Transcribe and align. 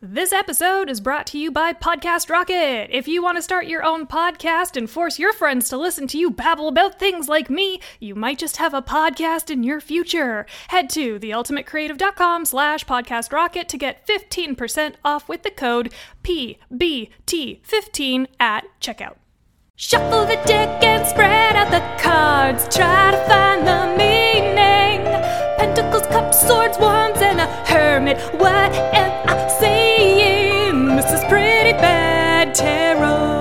This 0.00 0.32
episode 0.32 0.88
is 0.88 1.00
brought 1.00 1.26
to 1.26 1.40
you 1.40 1.50
by 1.50 1.72
Podcast 1.72 2.30
Rocket. 2.30 2.96
If 2.96 3.08
you 3.08 3.20
want 3.20 3.36
to 3.36 3.42
start 3.42 3.66
your 3.66 3.82
own 3.82 4.06
podcast 4.06 4.76
and 4.76 4.88
force 4.88 5.18
your 5.18 5.32
friends 5.32 5.68
to 5.70 5.76
listen 5.76 6.06
to 6.06 6.16
you 6.16 6.30
babble 6.30 6.68
about 6.68 7.00
things 7.00 7.28
like 7.28 7.50
me, 7.50 7.80
you 7.98 8.14
might 8.14 8.38
just 8.38 8.58
have 8.58 8.74
a 8.74 8.80
podcast 8.80 9.50
in 9.50 9.64
your 9.64 9.80
future. 9.80 10.46
Head 10.68 10.88
to 10.90 11.18
theultimatecreative.com 11.18 12.44
slash 12.44 12.86
podcastrocket 12.86 13.66
to 13.66 13.76
get 13.76 14.06
15% 14.06 14.94
off 15.04 15.28
with 15.28 15.42
the 15.42 15.50
code 15.50 15.92
PBT15 16.22 18.26
at 18.38 18.66
checkout. 18.80 19.16
Shuffle 19.74 20.26
the 20.26 20.36
deck 20.46 20.80
and 20.84 21.04
spread 21.08 21.56
out 21.56 21.72
the 21.72 21.80
cards. 22.00 22.68
Try 22.72 23.10
to 23.10 23.18
find 23.26 23.66
the 23.66 23.86
meaning. 23.98 25.02
Pentacles, 25.58 26.06
cups, 26.06 26.46
swords, 26.46 26.78
wands, 26.78 27.20
and 27.20 27.40
a 27.40 27.46
hermit. 27.66 28.16
What 28.34 28.72
am 28.94 29.27
tarot. 32.52 33.37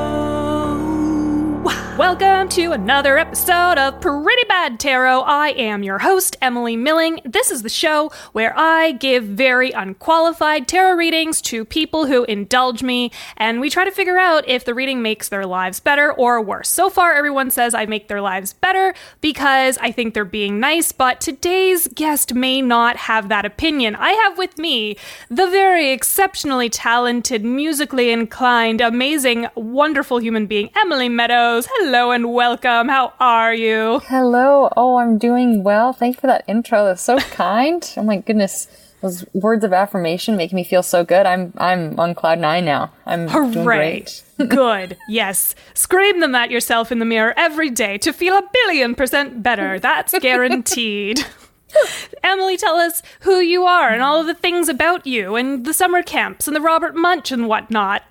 Welcome 1.98 2.50
to 2.50 2.74
another 2.74 3.18
episode 3.18 3.80
of 3.80 4.00
Pretty 4.02 4.44
Bad 4.48 4.80
Tarot. 4.80 5.22
I 5.22 5.50
am 5.50 5.82
your 5.82 5.98
host, 5.98 6.38
Emily 6.44 6.76
Milling. 6.76 7.20
This 7.26 7.50
is 7.50 7.64
the 7.64 7.70
show 7.70 8.12
where 8.34 8.54
I 8.56 8.92
give 8.92 9.24
very 9.24 9.72
unqualified 9.72 10.68
tarot 10.68 10.96
readings 10.96 11.42
to 11.42 11.66
people 11.66 12.06
who 12.06 12.24
indulge 12.26 12.84
me, 12.84 13.12
and 13.36 13.60
we 13.60 13.72
try 13.72 13.84
to 13.84 13.90
figure 13.90 14.20
out 14.20 14.48
if 14.48 14.64
the 14.64 14.76
reading 14.76 15.02
makes 15.02 15.30
their 15.30 15.48
lives 15.48 15.80
better 15.80 16.14
or 16.14 16.40
worse. 16.40 16.70
So 16.70 16.92
far, 16.92 17.16
everyone 17.16 17.50
says 17.50 17.74
I 17.74 17.88
make 17.88 18.10
their 18.10 18.22
lives 18.22 18.54
better 18.54 18.94
because 19.20 19.80
I 19.80 19.92
think 19.92 20.14
they're 20.14 20.24
being 20.24 20.60
nice, 20.60 20.92
but 20.92 21.20
today's 21.20 21.88
guest 21.88 22.36
may 22.36 22.62
not 22.62 22.96
have 22.96 23.28
that 23.30 23.44
opinion. 23.44 23.96
I 23.96 24.12
have 24.12 24.38
with 24.38 24.60
me 24.60 24.98
the 25.32 25.48
very 25.48 25.90
exceptionally 25.90 26.70
talented, 26.70 27.44
musically 27.44 28.12
inclined, 28.12 28.82
amazing, 28.82 29.48
wonderful 29.56 30.20
human 30.20 30.46
being, 30.46 30.70
Emily 30.76 31.10
Meadows. 31.10 31.68
Hello 31.68 31.87
and 31.96 32.34
welcome. 32.34 32.90
How 32.90 33.14
are 33.18 33.54
you? 33.54 34.02
Hello. 34.08 34.70
Oh, 34.76 34.98
I'm 34.98 35.18
doing 35.18 35.64
well. 35.64 35.94
Thank 35.94 36.18
you 36.18 36.20
for 36.22 36.28
that 36.28 36.44
intro. 36.46 36.84
That's 36.84 37.02
so 37.02 37.18
kind. 37.32 37.90
Oh 37.96 38.04
my 38.04 38.18
goodness. 38.18 38.68
Those 39.02 39.26
words 39.34 39.64
of 39.64 39.72
affirmation 39.72 40.36
make 40.36 40.52
me 40.52 40.66
feel 40.66 40.84
so 40.84 41.06
good. 41.06 41.26
I'm 41.26 41.54
I'm 41.58 41.98
on 41.98 42.14
cloud 42.14 42.40
nine 42.40 42.66
now. 42.66 42.92
I'm 43.06 43.30
Hooray. 43.30 43.64
great. 43.64 44.24
Good. 44.50 44.98
Yes. 45.08 45.56
Scream 45.76 46.20
them 46.20 46.36
at 46.36 46.52
yourself 46.52 46.92
in 46.92 47.00
the 47.00 47.06
mirror 47.06 47.34
every 47.38 47.70
day 47.70 47.98
to 48.00 48.12
feel 48.12 48.36
a 48.38 48.44
billion 48.66 48.94
percent 48.94 49.42
better. 49.42 49.80
That's 49.80 50.18
guaranteed. 50.20 51.26
Emily, 52.24 52.58
tell 52.58 52.76
us 52.76 53.02
who 53.22 53.40
you 53.40 53.64
are 53.64 53.90
and 53.90 54.02
all 54.02 54.20
of 54.20 54.28
the 54.28 54.34
things 54.34 54.68
about 54.68 55.06
you 55.08 55.36
and 55.36 55.66
the 55.66 55.74
summer 55.74 56.02
camps 56.04 56.48
and 56.48 56.56
the 56.56 56.62
Robert 56.62 56.96
Munsch 56.96 57.32
and 57.32 57.48
whatnot. 57.48 58.04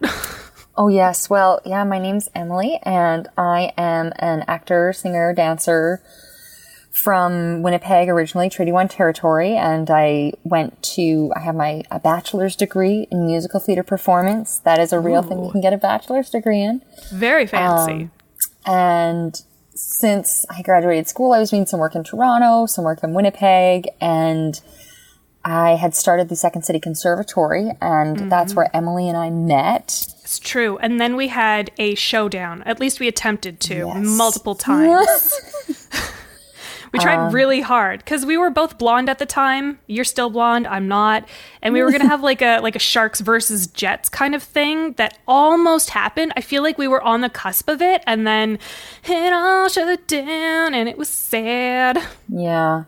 Oh 0.76 0.88
yes. 0.88 1.30
Well, 1.30 1.60
yeah. 1.64 1.84
My 1.84 1.98
name's 1.98 2.28
Emily, 2.34 2.78
and 2.82 3.28
I 3.38 3.72
am 3.78 4.12
an 4.18 4.44
actor, 4.46 4.92
singer, 4.92 5.32
dancer 5.32 6.02
from 6.90 7.62
Winnipeg, 7.62 8.08
originally 8.08 8.50
Treaty 8.50 8.72
One 8.72 8.88
territory, 8.88 9.56
and 9.56 9.90
I 9.90 10.34
went 10.44 10.82
to. 10.94 11.32
I 11.34 11.40
have 11.40 11.54
my 11.54 11.82
a 11.90 11.98
bachelor's 11.98 12.56
degree 12.56 13.06
in 13.10 13.26
musical 13.26 13.58
theater 13.58 13.82
performance. 13.82 14.58
That 14.58 14.78
is 14.78 14.92
a 14.92 15.00
real 15.00 15.22
thing 15.22 15.44
you 15.44 15.50
can 15.50 15.62
get 15.62 15.72
a 15.72 15.78
bachelor's 15.78 16.28
degree 16.28 16.62
in. 16.62 16.82
Very 17.10 17.42
um, 17.44 17.48
fancy. 17.48 18.10
And 18.66 19.40
since 19.74 20.44
I 20.50 20.60
graduated 20.60 21.08
school, 21.08 21.32
I 21.32 21.38
was 21.38 21.50
doing 21.50 21.64
some 21.64 21.80
work 21.80 21.94
in 21.94 22.04
Toronto, 22.04 22.66
some 22.66 22.84
work 22.84 23.02
in 23.02 23.14
Winnipeg, 23.14 23.88
and 24.00 24.60
I 25.42 25.76
had 25.76 25.94
started 25.94 26.28
the 26.28 26.36
Second 26.36 26.62
City 26.62 26.80
Conservatory, 26.80 27.70
and 27.80 28.30
that's 28.30 28.52
mm-hmm. 28.52 28.56
where 28.56 28.76
Emily 28.76 29.08
and 29.08 29.16
I 29.16 29.30
met. 29.30 30.06
It's 30.26 30.40
true. 30.40 30.76
And 30.78 31.00
then 31.00 31.14
we 31.14 31.28
had 31.28 31.70
a 31.78 31.94
showdown. 31.94 32.64
At 32.64 32.80
least 32.80 32.98
we 32.98 33.06
attempted 33.06 33.60
to 33.60 33.76
Yes. 33.86 34.04
multiple 34.04 34.54
times. 34.70 35.32
We 36.92 37.00
tried 37.00 37.26
um, 37.26 37.34
really 37.34 37.60
hard 37.60 37.98
because 37.98 38.24
we 38.24 38.38
were 38.38 38.48
both 38.48 38.78
blonde 38.78 39.10
at 39.10 39.18
the 39.18 39.26
time. 39.26 39.80
You're 39.86 40.04
still 40.04 40.30
blonde, 40.30 40.66
I'm 40.66 40.88
not, 40.88 41.28
and 41.60 41.74
we 41.74 41.82
were 41.82 41.90
gonna 41.90 42.06
have 42.14 42.22
like 42.22 42.40
a 42.40 42.60
like 42.60 42.74
a 42.76 42.78
sharks 42.78 43.20
versus 43.20 43.66
jets 43.66 44.08
kind 44.08 44.34
of 44.34 44.42
thing 44.42 44.92
that 44.92 45.18
almost 45.28 45.90
happened. 45.90 46.32
I 46.36 46.40
feel 46.40 46.62
like 46.62 46.78
we 46.78 46.88
were 46.88 47.02
on 47.02 47.20
the 47.20 47.28
cusp 47.28 47.68
of 47.68 47.82
it, 47.82 48.02
and 48.06 48.26
then 48.26 48.58
it 49.04 49.32
all 49.32 49.68
shut 49.68 50.06
down, 50.06 50.72
and 50.74 50.88
it 50.88 50.96
was 50.96 51.08
sad. 51.08 51.98
Yeah. 52.28 52.84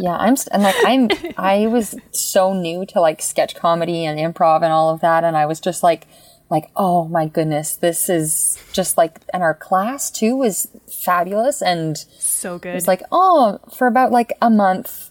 Yeah, 0.00 0.16
I'm 0.16 0.34
and 0.50 0.62
like 0.62 0.74
I'm 0.86 1.08
I 1.36 1.66
was 1.66 1.94
so 2.10 2.54
new 2.54 2.86
to 2.86 3.00
like 3.00 3.20
sketch 3.20 3.54
comedy 3.54 4.04
and 4.06 4.18
improv 4.18 4.62
and 4.62 4.72
all 4.72 4.90
of 4.90 5.00
that 5.00 5.24
and 5.24 5.36
I 5.36 5.46
was 5.46 5.60
just 5.60 5.82
like 5.82 6.06
like 6.48 6.70
oh 6.74 7.04
my 7.06 7.26
goodness, 7.26 7.76
this 7.76 8.08
is 8.08 8.58
just 8.72 8.96
like 8.96 9.20
and 9.32 9.42
our 9.42 9.54
class 9.54 10.10
too 10.10 10.34
was 10.36 10.68
fabulous 11.04 11.60
and 11.62 11.98
So 12.18 12.58
good. 12.58 12.74
it's 12.74 12.88
like 12.88 13.02
oh 13.12 13.58
for 13.76 13.86
about 13.86 14.10
like 14.10 14.32
a 14.40 14.48
month 14.50 15.10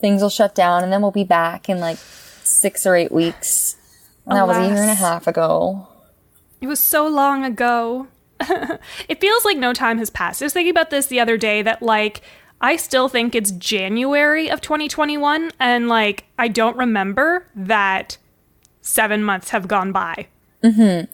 things 0.00 0.22
will 0.22 0.30
shut 0.30 0.54
down 0.54 0.82
and 0.82 0.90
then 0.92 1.02
we'll 1.02 1.10
be 1.10 1.24
back 1.24 1.68
in 1.68 1.78
like 1.78 1.98
6 1.98 2.86
or 2.86 2.96
8 2.96 3.12
weeks. 3.12 3.76
And 4.26 4.36
that 4.36 4.46
was 4.46 4.56
a 4.56 4.66
year 4.66 4.76
and 4.76 4.90
a 4.90 4.94
half 4.94 5.26
ago. 5.26 5.88
It 6.60 6.66
was 6.66 6.80
so 6.80 7.06
long 7.06 7.44
ago. 7.44 8.08
it 9.08 9.20
feels 9.20 9.44
like 9.44 9.58
no 9.58 9.72
time 9.72 9.98
has 9.98 10.08
passed. 10.10 10.40
I 10.40 10.46
was 10.46 10.52
thinking 10.52 10.70
about 10.70 10.90
this 10.90 11.06
the 11.06 11.20
other 11.20 11.36
day 11.36 11.62
that, 11.62 11.82
like, 11.82 12.22
I 12.60 12.76
still 12.76 13.08
think 13.08 13.34
it's 13.34 13.50
January 13.52 14.50
of 14.50 14.60
2021, 14.60 15.50
and, 15.58 15.88
like, 15.88 16.24
I 16.38 16.48
don't 16.48 16.76
remember 16.76 17.46
that 17.54 18.18
seven 18.82 19.24
months 19.24 19.50
have 19.50 19.68
gone 19.68 19.92
by. 19.92 20.26
Mm-hmm. 20.62 21.10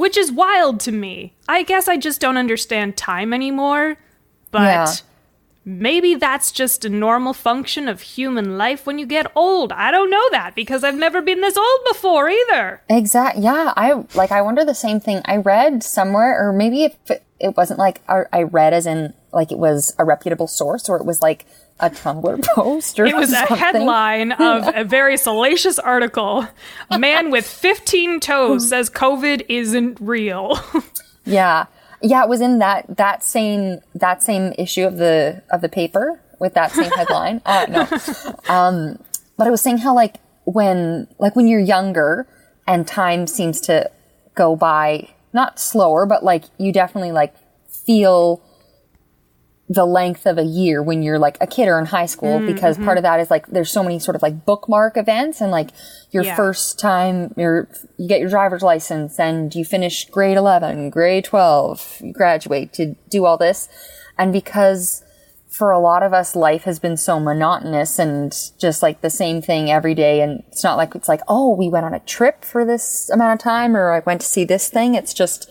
Which 0.00 0.16
is 0.16 0.32
wild 0.32 0.80
to 0.80 0.92
me. 0.92 1.34
I 1.48 1.62
guess 1.62 1.88
I 1.88 1.96
just 1.96 2.20
don't 2.20 2.36
understand 2.36 2.96
time 2.96 3.32
anymore, 3.32 3.96
but. 4.50 4.62
Yeah. 4.62 4.92
Maybe 5.68 6.14
that's 6.14 6.52
just 6.52 6.84
a 6.84 6.88
normal 6.88 7.32
function 7.34 7.88
of 7.88 8.00
human 8.00 8.56
life 8.56 8.86
when 8.86 9.00
you 9.00 9.04
get 9.04 9.32
old. 9.34 9.72
I 9.72 9.90
don't 9.90 10.10
know 10.10 10.30
that 10.30 10.54
because 10.54 10.84
I've 10.84 10.94
never 10.94 11.20
been 11.20 11.40
this 11.40 11.56
old 11.56 11.80
before 11.88 12.30
either. 12.30 12.82
Exact. 12.88 13.38
Yeah, 13.38 13.72
I 13.76 14.04
like. 14.14 14.30
I 14.30 14.42
wonder 14.42 14.64
the 14.64 14.76
same 14.76 15.00
thing. 15.00 15.22
I 15.24 15.38
read 15.38 15.82
somewhere, 15.82 16.38
or 16.40 16.52
maybe 16.52 16.84
if 16.84 16.94
it, 17.10 17.24
it 17.38 17.56
wasn't 17.56 17.78
like 17.78 18.00
I 18.08 18.42
read 18.42 18.72
as 18.72 18.86
in 18.86 19.14
like 19.32 19.52
it 19.52 19.58
was 19.58 19.94
a 19.98 20.04
reputable 20.04 20.46
source, 20.46 20.88
or 20.88 20.96
it 20.96 21.04
was 21.04 21.20
like 21.22 21.44
a 21.78 21.90
Tumblr 21.90 22.42
post, 22.54 22.98
or 22.98 23.04
It 23.04 23.16
was 23.16 23.32
a 23.32 23.46
headline 23.54 24.32
of 24.32 24.74
a 24.74 24.84
very 24.84 25.16
salacious 25.16 25.78
article. 25.78 26.48
A 26.90 26.98
man 26.98 27.30
with 27.30 27.46
15 27.46 28.20
toes 28.20 28.68
says 28.70 28.88
COVID 28.90 29.44
isn't 29.48 29.98
real. 30.00 30.58
Yeah, 31.24 31.66
yeah. 32.00 32.22
It 32.22 32.28
was 32.28 32.40
in 32.40 32.58
that 32.60 32.96
that 32.96 33.22
same 33.22 33.80
that 33.94 34.22
same 34.22 34.52
issue 34.58 34.86
of 34.86 34.96
the 34.96 35.42
of 35.50 35.60
the 35.60 35.68
paper 35.68 36.20
with 36.38 36.54
that 36.54 36.72
same 36.72 36.90
headline. 36.90 37.42
uh, 37.44 37.66
no, 37.68 37.80
um, 38.54 38.98
but 39.36 39.46
I 39.46 39.50
was 39.50 39.60
saying 39.60 39.78
how 39.78 39.94
like 39.94 40.16
when 40.44 41.08
like 41.18 41.36
when 41.36 41.46
you're 41.48 41.60
younger 41.60 42.26
and 42.66 42.86
time 42.86 43.26
seems 43.26 43.60
to 43.62 43.90
go 44.34 44.56
by 44.56 45.08
not 45.36 45.60
slower, 45.60 46.04
but 46.06 46.24
like 46.24 46.44
you 46.58 46.72
definitely 46.72 47.12
like 47.12 47.36
feel 47.68 48.42
the 49.68 49.84
length 49.84 50.26
of 50.26 50.38
a 50.38 50.44
year 50.44 50.80
when 50.80 51.02
you're 51.02 51.18
like 51.18 51.36
a 51.40 51.46
kid 51.46 51.66
or 51.66 51.78
in 51.78 51.86
high 51.86 52.06
school 52.06 52.38
mm, 52.38 52.46
because 52.46 52.76
part 52.76 52.90
mm-hmm. 52.90 52.98
of 52.98 53.02
that 53.02 53.18
is 53.18 53.30
like 53.30 53.46
there's 53.48 53.70
so 53.70 53.82
many 53.82 53.98
sort 53.98 54.14
of 54.14 54.22
like 54.22 54.44
bookmark 54.44 54.96
events 54.96 55.40
and 55.40 55.50
like 55.50 55.70
your 56.12 56.22
Yeah. 56.22 56.36
first 56.36 56.78
time 56.78 57.34
you're 57.36 57.68
you 57.96 58.06
get 58.06 58.20
your 58.20 58.30
driver's 58.30 58.62
license 58.62 59.18
and 59.18 59.52
you 59.54 59.64
finish 59.64 60.08
grade 60.08 60.36
11 60.36 60.90
grade 60.90 61.24
12 61.24 62.00
you 62.00 62.12
graduate 62.12 62.72
to 62.74 62.94
do 63.10 63.24
all 63.24 63.36
this 63.36 63.68
and 64.16 64.32
because 64.32 65.02
for 65.56 65.70
a 65.70 65.78
lot 65.78 66.02
of 66.02 66.12
us 66.12 66.36
life 66.36 66.64
has 66.64 66.78
been 66.78 66.96
so 66.98 67.18
monotonous 67.18 67.98
and 67.98 68.36
just 68.58 68.82
like 68.82 69.00
the 69.00 69.08
same 69.08 69.40
thing 69.40 69.70
every 69.70 69.94
day. 69.94 70.20
And 70.20 70.42
it's 70.48 70.62
not 70.62 70.76
like 70.76 70.94
it's 70.94 71.08
like 71.08 71.22
oh 71.28 71.54
we 71.54 71.68
went 71.68 71.86
on 71.86 71.94
a 71.94 72.00
trip 72.00 72.44
for 72.44 72.64
this 72.64 73.08
amount 73.10 73.32
of 73.32 73.42
time 73.42 73.74
or 73.76 73.92
i 73.92 74.00
went 74.00 74.20
to 74.20 74.26
see 74.26 74.44
this 74.44 74.68
thing. 74.68 74.94
It's 74.94 75.14
just 75.14 75.48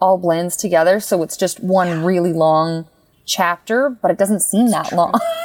all 0.00 0.18
blends 0.18 0.56
together. 0.56 1.00
So 1.00 1.22
it's 1.22 1.36
just 1.36 1.60
one 1.60 2.04
really 2.04 2.32
long 2.32 2.86
chapter 3.26 3.88
but 3.90 4.10
it 4.10 4.18
doesn't 4.18 4.40
seem 4.40 4.68
that 4.70 4.92
long 4.92 5.14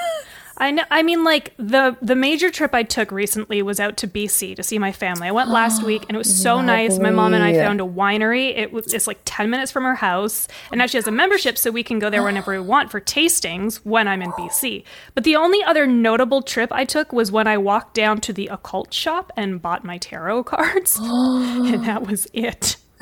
I 0.59 0.71
know. 0.71 0.83
I 0.91 1.03
mean, 1.03 1.23
like 1.23 1.53
the 1.57 1.95
the 2.01 2.15
major 2.15 2.49
trip 2.51 2.75
I 2.75 2.83
took 2.83 3.11
recently 3.11 3.61
was 3.61 3.79
out 3.79 3.95
to 3.97 4.07
BC 4.07 4.57
to 4.57 4.63
see 4.63 4.77
my 4.77 4.91
family. 4.91 5.29
I 5.29 5.31
went 5.31 5.49
last 5.49 5.83
week, 5.85 6.03
and 6.07 6.15
it 6.15 6.17
was 6.17 6.41
so 6.41 6.61
nice. 6.61 6.99
My 6.99 7.11
mom 7.11 7.33
and 7.33 7.43
I 7.43 7.53
found 7.53 7.79
a 7.79 7.85
winery. 7.85 8.57
It 8.57 8.73
was 8.73 8.93
it's 8.93 9.07
like 9.07 9.19
ten 9.23 9.49
minutes 9.49 9.71
from 9.71 9.83
her 9.83 9.95
house, 9.95 10.47
and 10.71 10.79
now 10.79 10.87
she 10.87 10.97
has 10.97 11.07
a 11.07 11.11
membership, 11.11 11.57
so 11.57 11.71
we 11.71 11.83
can 11.83 11.97
go 11.97 12.09
there 12.09 12.23
whenever 12.23 12.51
we 12.51 12.59
want 12.59 12.91
for 12.91 12.99
tastings 12.99 13.77
when 13.85 14.07
I'm 14.07 14.21
in 14.21 14.31
BC. 14.31 14.83
But 15.15 15.23
the 15.23 15.37
only 15.37 15.63
other 15.63 15.87
notable 15.87 16.41
trip 16.41 16.71
I 16.73 16.83
took 16.83 17.13
was 17.13 17.31
when 17.31 17.47
I 17.47 17.57
walked 17.57 17.93
down 17.93 18.19
to 18.21 18.33
the 18.33 18.47
occult 18.47 18.93
shop 18.93 19.31
and 19.37 19.61
bought 19.61 19.85
my 19.85 19.97
tarot 19.97 20.43
cards, 20.45 20.97
and 21.01 21.85
that 21.85 22.05
was 22.05 22.27
it. 22.33 22.75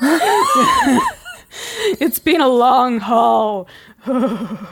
it's 2.00 2.20
been 2.20 2.40
a 2.40 2.48
long 2.48 3.00
haul. 3.00 3.68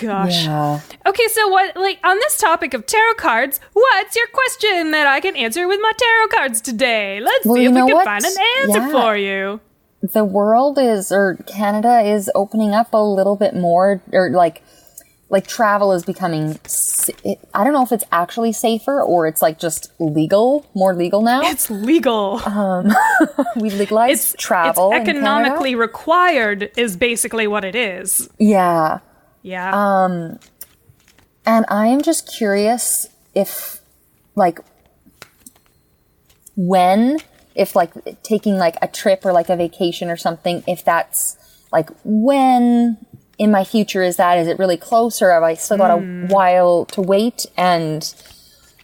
gosh. 0.00 0.44
Yeah. 0.44 0.80
Okay, 1.06 1.26
so 1.28 1.48
what, 1.48 1.76
like, 1.76 1.98
on 2.04 2.16
this 2.16 2.36
topic 2.38 2.74
of 2.74 2.86
tarot 2.86 3.14
cards, 3.14 3.60
what's 3.72 4.16
your 4.16 4.26
question 4.28 4.90
that 4.92 5.06
I 5.06 5.20
can 5.20 5.36
answer 5.36 5.66
with 5.68 5.80
my 5.82 5.92
tarot 5.96 6.28
cards 6.28 6.60
today? 6.60 7.20
Let's 7.20 7.44
Well, 7.46 7.56
see 7.56 7.64
if 7.64 7.72
we 7.72 7.76
can 7.80 7.92
what? 7.94 8.04
find 8.04 8.24
an 8.24 8.34
answer 8.62 8.78
Yeah. 8.80 8.90
for 8.92 9.16
you. 9.16 9.60
the 10.02 10.24
world 10.24 10.78
is 10.78 11.10
or 11.10 11.36
Canada 11.46 12.00
is 12.00 12.30
opening 12.34 12.72
up 12.74 12.92
a 12.92 13.02
little 13.02 13.34
bit 13.34 13.54
more 13.56 14.00
or 14.12 14.30
like 14.30 14.62
like 15.30 15.48
travel 15.48 15.90
is 15.92 16.04
becoming 16.04 16.60
I 17.52 17.64
don't 17.64 17.72
know 17.72 17.82
if 17.82 17.90
it's 17.90 18.04
actually 18.12 18.52
safer 18.52 19.02
or 19.02 19.26
it's 19.26 19.42
like 19.42 19.58
just 19.58 19.90
legal 19.98 20.64
more 20.74 20.94
legal 20.94 21.22
now 21.22 21.40
It's 21.42 21.68
legal. 21.70 22.40
Um, 22.46 22.94
we 23.56 23.70
legalized 23.70 24.34
it's 24.34 24.42
travel 24.42 24.92
It's 24.92 25.08
economically 25.08 25.74
required, 25.74 26.70
is 26.76 26.96
basically 26.96 27.48
what 27.48 27.64
it 27.64 27.74
is. 27.74 28.28
yeah 28.38 28.98
Yeah. 29.46 29.70
Um, 29.72 30.40
and 31.46 31.64
I 31.68 31.86
am 31.86 32.02
just 32.02 32.26
curious 32.36 33.08
if 33.32 33.80
like 34.34 34.58
when 36.56 37.18
if 37.54 37.76
like 37.76 37.92
taking 38.24 38.56
like 38.56 38.74
a 38.82 38.88
trip 38.88 39.24
or 39.24 39.32
like 39.32 39.48
a 39.48 39.56
vacation 39.56 40.10
or 40.10 40.16
something 40.16 40.64
if 40.66 40.84
that's 40.84 41.36
like 41.72 41.90
when 42.02 42.98
in 43.38 43.52
my 43.52 43.62
future 43.62 44.02
is 44.02 44.16
that 44.16 44.36
is 44.36 44.48
it 44.48 44.58
really 44.58 44.76
close 44.76 45.22
or 45.22 45.30
have 45.30 45.44
I 45.44 45.54
still 45.54 45.76
got 45.76 45.92
a 45.92 46.26
while 46.26 46.84
to 46.86 47.00
wait? 47.00 47.46
And 47.56 48.12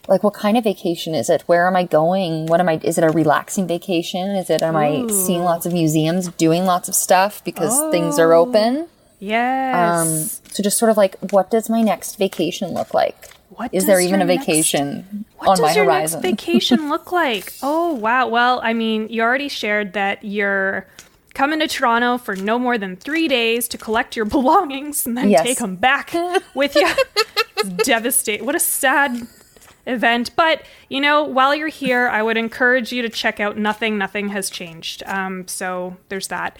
like 0.06 0.22
what 0.22 0.34
kind 0.34 0.56
of 0.56 0.62
vacation 0.62 1.12
is 1.16 1.28
it? 1.28 1.42
Where 1.46 1.66
am 1.66 1.74
I 1.74 1.82
going? 1.82 2.46
What 2.46 2.60
am 2.60 2.68
I 2.68 2.78
is 2.84 2.98
it 2.98 3.02
a 3.02 3.10
relaxing 3.10 3.66
vacation? 3.66 4.30
Is 4.36 4.48
it 4.48 4.62
am 4.62 4.76
I 4.76 5.08
seeing 5.08 5.42
lots 5.42 5.66
of 5.66 5.72
museums 5.72 6.28
doing 6.28 6.66
lots 6.66 6.88
of 6.88 6.94
stuff 6.94 7.42
because 7.42 7.76
things 7.90 8.20
are 8.20 8.32
open 8.32 8.86
yes. 9.26 9.74
um, 10.02 10.08
so 10.52 10.62
just 10.62 10.78
sort 10.78 10.90
of 10.90 10.96
like, 10.96 11.16
what 11.32 11.50
does 11.50 11.70
my 11.70 11.80
next 11.82 12.16
vacation 12.16 12.70
look 12.74 12.92
like? 12.94 13.30
What 13.50 13.72
Is 13.72 13.84
there 13.86 14.00
even 14.00 14.16
a 14.22 14.24
your 14.24 14.26
next- 14.34 14.46
vacation 14.46 15.24
What 15.38 15.58
does 15.58 15.76
your 15.76 15.84
next 15.86 16.14
vacation 16.22 16.88
look 16.88 17.12
like? 17.12 17.52
Oh 17.62 17.92
wow! 17.94 18.26
Well, 18.26 18.60
I 18.62 18.72
mean, 18.72 19.08
you 19.10 19.20
already 19.22 19.48
shared 19.48 19.92
that 19.92 20.24
you're 20.24 20.86
coming 21.34 21.60
to 21.60 21.68
Toronto 21.68 22.16
for 22.18 22.34
no 22.34 22.58
more 22.58 22.76
than 22.78 22.96
three 22.96 23.28
days 23.28 23.68
to 23.68 23.78
collect 23.78 24.16
your 24.16 24.24
belongings 24.36 25.06
and 25.06 25.16
then 25.18 25.28
Yes. 25.30 25.42
take 25.44 25.58
them 25.58 25.76
back 25.76 26.12
with 26.54 26.74
you. 26.74 26.88
Devastate! 27.84 28.42
What 28.44 28.54
a 28.54 28.60
sad 28.60 29.26
event. 29.86 30.30
But 30.34 30.62
you 30.88 31.00
know, 31.02 31.22
while 31.24 31.54
you're 31.54 31.68
here, 31.68 32.08
I 32.08 32.22
would 32.22 32.36
encourage 32.38 32.90
you 32.90 33.02
to 33.02 33.08
check 33.10 33.38
out 33.38 33.58
Nothing. 33.58 33.98
Nothing 33.98 34.30
has 34.30 34.48
changed. 34.50 35.02
Um, 35.06 35.46
so 35.46 35.96
there's 36.08 36.28
that. 36.28 36.56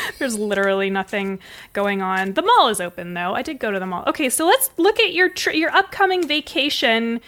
There's 0.18 0.38
literally 0.38 0.90
nothing 0.90 1.38
going 1.72 2.02
on. 2.02 2.34
The 2.34 2.42
mall 2.42 2.68
is 2.68 2.80
open 2.80 3.14
though. 3.14 3.34
I 3.34 3.42
did 3.42 3.58
go 3.58 3.70
to 3.70 3.78
the 3.78 3.86
mall. 3.86 4.04
Okay, 4.06 4.28
so 4.28 4.46
let's 4.46 4.70
look 4.76 4.98
at 5.00 5.12
your 5.12 5.28
tr- 5.28 5.50
your 5.50 5.70
upcoming 5.70 6.26
vacation. 6.26 7.20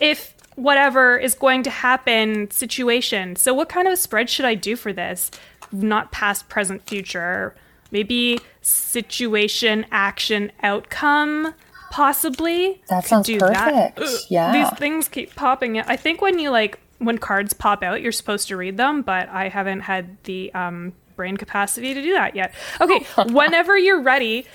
If 0.00 0.34
whatever 0.56 1.18
is 1.18 1.34
going 1.34 1.62
to 1.64 1.70
happen 1.70 2.50
situation. 2.50 3.36
So 3.36 3.52
what 3.52 3.68
kind 3.68 3.88
of 3.88 3.98
spread 3.98 4.30
should 4.30 4.44
I 4.44 4.54
do 4.54 4.76
for 4.76 4.92
this? 4.92 5.30
Not 5.72 6.12
past, 6.12 6.48
present, 6.48 6.86
future. 6.88 7.54
Maybe 7.90 8.40
situation, 8.60 9.86
action, 9.90 10.52
outcome, 10.62 11.54
possibly. 11.90 12.82
That 12.88 13.04
sounds 13.04 13.26
do 13.26 13.38
perfect. 13.38 13.98
Ugh, 14.00 14.20
Yeah. 14.28 14.52
These 14.52 14.78
things 14.78 15.08
keep 15.08 15.34
popping. 15.34 15.78
I 15.80 15.96
think 15.96 16.20
when 16.20 16.38
you 16.38 16.50
like 16.50 16.78
when 16.98 17.18
cards 17.18 17.52
pop 17.52 17.82
out, 17.82 18.00
you're 18.00 18.12
supposed 18.12 18.48
to 18.48 18.56
read 18.56 18.76
them, 18.76 19.02
but 19.02 19.28
I 19.28 19.48
haven't 19.48 19.80
had 19.80 20.16
the 20.24 20.52
um, 20.54 20.92
brain 21.16 21.36
capacity 21.36 21.94
to 21.94 22.02
do 22.02 22.12
that 22.14 22.34
yet. 22.36 22.52
Okay, 22.80 23.06
whenever 23.32 23.76
you're 23.78 24.00
ready, 24.02 24.46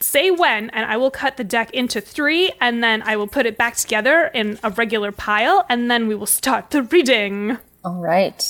say 0.00 0.30
when, 0.30 0.70
and 0.70 0.86
I 0.90 0.96
will 0.96 1.10
cut 1.10 1.36
the 1.36 1.44
deck 1.44 1.70
into 1.72 2.00
three, 2.00 2.52
and 2.60 2.82
then 2.82 3.02
I 3.02 3.16
will 3.16 3.26
put 3.26 3.46
it 3.46 3.56
back 3.56 3.76
together 3.76 4.30
in 4.34 4.58
a 4.62 4.70
regular 4.70 5.12
pile, 5.12 5.64
and 5.68 5.90
then 5.90 6.06
we 6.08 6.14
will 6.14 6.26
start 6.26 6.70
the 6.70 6.82
reading. 6.82 7.58
All 7.84 8.00
right. 8.00 8.42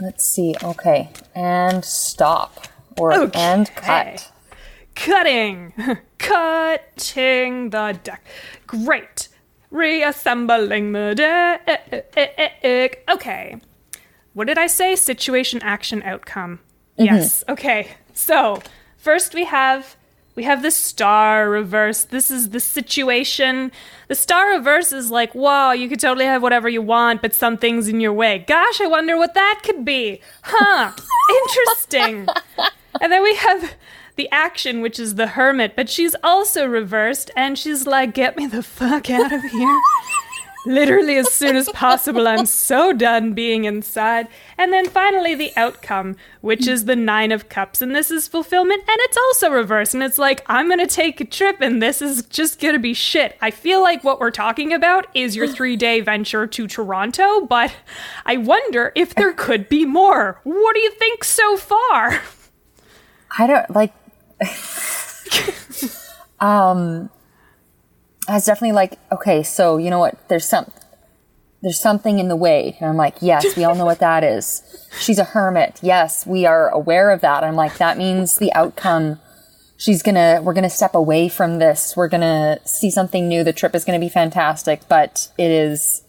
Let's 0.00 0.24
see. 0.26 0.54
Okay. 0.62 1.10
And 1.34 1.84
stop. 1.84 2.66
Or 2.98 3.12
Okay. 3.12 3.38
and 3.40 3.70
cut. 3.74 4.30
Cutting, 4.94 5.72
cutting 6.18 7.70
the 7.70 7.98
deck. 8.02 8.24
Great. 8.66 9.28
Reassembling 9.70 10.92
the 10.92 11.14
deck. 11.14 13.00
Okay. 13.08 13.56
What 14.38 14.46
did 14.46 14.56
I 14.56 14.68
say? 14.68 14.94
Situation, 14.94 15.60
action, 15.64 16.00
outcome. 16.04 16.60
Mm-hmm. 16.96 17.06
Yes. 17.06 17.42
Okay. 17.48 17.88
So 18.14 18.62
first 18.96 19.34
we 19.34 19.42
have 19.42 19.96
we 20.36 20.44
have 20.44 20.62
the 20.62 20.70
star 20.70 21.50
reverse. 21.50 22.04
This 22.04 22.30
is 22.30 22.50
the 22.50 22.60
situation. 22.60 23.72
The 24.06 24.14
star 24.14 24.50
reverse 24.50 24.92
is 24.92 25.10
like, 25.10 25.34
wow, 25.34 25.72
you 25.72 25.88
could 25.88 25.98
totally 25.98 26.26
have 26.26 26.40
whatever 26.40 26.68
you 26.68 26.80
want, 26.80 27.20
but 27.20 27.34
something's 27.34 27.88
in 27.88 27.98
your 27.98 28.12
way. 28.12 28.44
Gosh, 28.46 28.80
I 28.80 28.86
wonder 28.86 29.16
what 29.16 29.34
that 29.34 29.62
could 29.64 29.84
be. 29.84 30.20
Huh. 30.44 30.92
Interesting. 31.42 32.28
And 33.00 33.10
then 33.10 33.24
we 33.24 33.34
have 33.34 33.74
the 34.14 34.28
action, 34.30 34.82
which 34.82 35.00
is 35.00 35.16
the 35.16 35.26
hermit, 35.26 35.74
but 35.74 35.90
she's 35.90 36.14
also 36.22 36.64
reversed, 36.64 37.32
and 37.36 37.58
she's 37.58 37.88
like, 37.88 38.14
get 38.14 38.36
me 38.36 38.46
the 38.46 38.62
fuck 38.62 39.10
out 39.10 39.32
of 39.32 39.42
here. 39.42 39.80
Literally, 40.68 41.16
as 41.16 41.32
soon 41.32 41.56
as 41.56 41.70
possible, 41.70 42.28
I'm 42.28 42.44
so 42.44 42.92
done 42.92 43.32
being 43.32 43.64
inside. 43.64 44.28
And 44.58 44.70
then 44.70 44.86
finally, 44.86 45.34
the 45.34 45.50
outcome, 45.56 46.16
which 46.42 46.68
is 46.68 46.84
the 46.84 46.94
Nine 46.94 47.32
of 47.32 47.48
Cups, 47.48 47.80
and 47.80 47.96
this 47.96 48.10
is 48.10 48.28
fulfillment, 48.28 48.82
and 48.82 48.98
it's 49.00 49.16
also 49.16 49.50
reverse. 49.50 49.94
And 49.94 50.02
it's 50.02 50.18
like, 50.18 50.44
I'm 50.46 50.68
gonna 50.68 50.86
take 50.86 51.22
a 51.22 51.24
trip, 51.24 51.62
and 51.62 51.80
this 51.80 52.02
is 52.02 52.22
just 52.24 52.60
gonna 52.60 52.78
be 52.78 52.92
shit. 52.92 53.38
I 53.40 53.50
feel 53.50 53.80
like 53.80 54.04
what 54.04 54.20
we're 54.20 54.30
talking 54.30 54.74
about 54.74 55.06
is 55.14 55.34
your 55.34 55.48
three 55.48 55.74
day 55.74 56.02
venture 56.02 56.46
to 56.46 56.68
Toronto, 56.68 57.46
but 57.46 57.74
I 58.26 58.36
wonder 58.36 58.92
if 58.94 59.14
there 59.14 59.32
could 59.32 59.70
be 59.70 59.86
more. 59.86 60.38
What 60.44 60.74
do 60.74 60.80
you 60.80 60.90
think 60.90 61.24
so 61.24 61.56
far? 61.56 62.20
I 63.38 63.46
don't 63.46 63.70
like. 63.70 63.94
um, 66.40 67.08
I 68.28 68.34
was 68.34 68.44
definitely 68.44 68.72
like, 68.72 68.98
okay, 69.10 69.42
so 69.42 69.78
you 69.78 69.90
know 69.90 69.98
what? 69.98 70.28
There's 70.28 70.46
some, 70.48 70.70
there's 71.62 71.80
something 71.80 72.18
in 72.18 72.28
the 72.28 72.36
way, 72.36 72.76
and 72.78 72.88
I'm 72.90 72.96
like, 72.96 73.16
yes, 73.20 73.56
we 73.56 73.64
all 73.64 73.74
know 73.74 73.86
what 73.86 74.00
that 74.00 74.22
is. 74.22 74.62
She's 75.00 75.18
a 75.18 75.24
hermit. 75.24 75.78
Yes, 75.82 76.26
we 76.26 76.44
are 76.46 76.68
aware 76.68 77.10
of 77.10 77.20
that. 77.22 77.42
I'm 77.42 77.56
like, 77.56 77.78
that 77.78 77.96
means 77.98 78.36
the 78.36 78.52
outcome. 78.52 79.18
She's 79.76 80.02
gonna, 80.02 80.40
we're 80.42 80.54
gonna 80.54 80.70
step 80.70 80.94
away 80.94 81.28
from 81.28 81.58
this. 81.58 81.96
We're 81.96 82.08
gonna 82.08 82.58
see 82.64 82.90
something 82.90 83.28
new. 83.28 83.44
The 83.44 83.52
trip 83.52 83.74
is 83.74 83.84
gonna 83.84 83.98
be 84.00 84.08
fantastic, 84.08 84.82
but 84.88 85.28
it 85.38 85.50
is 85.50 86.02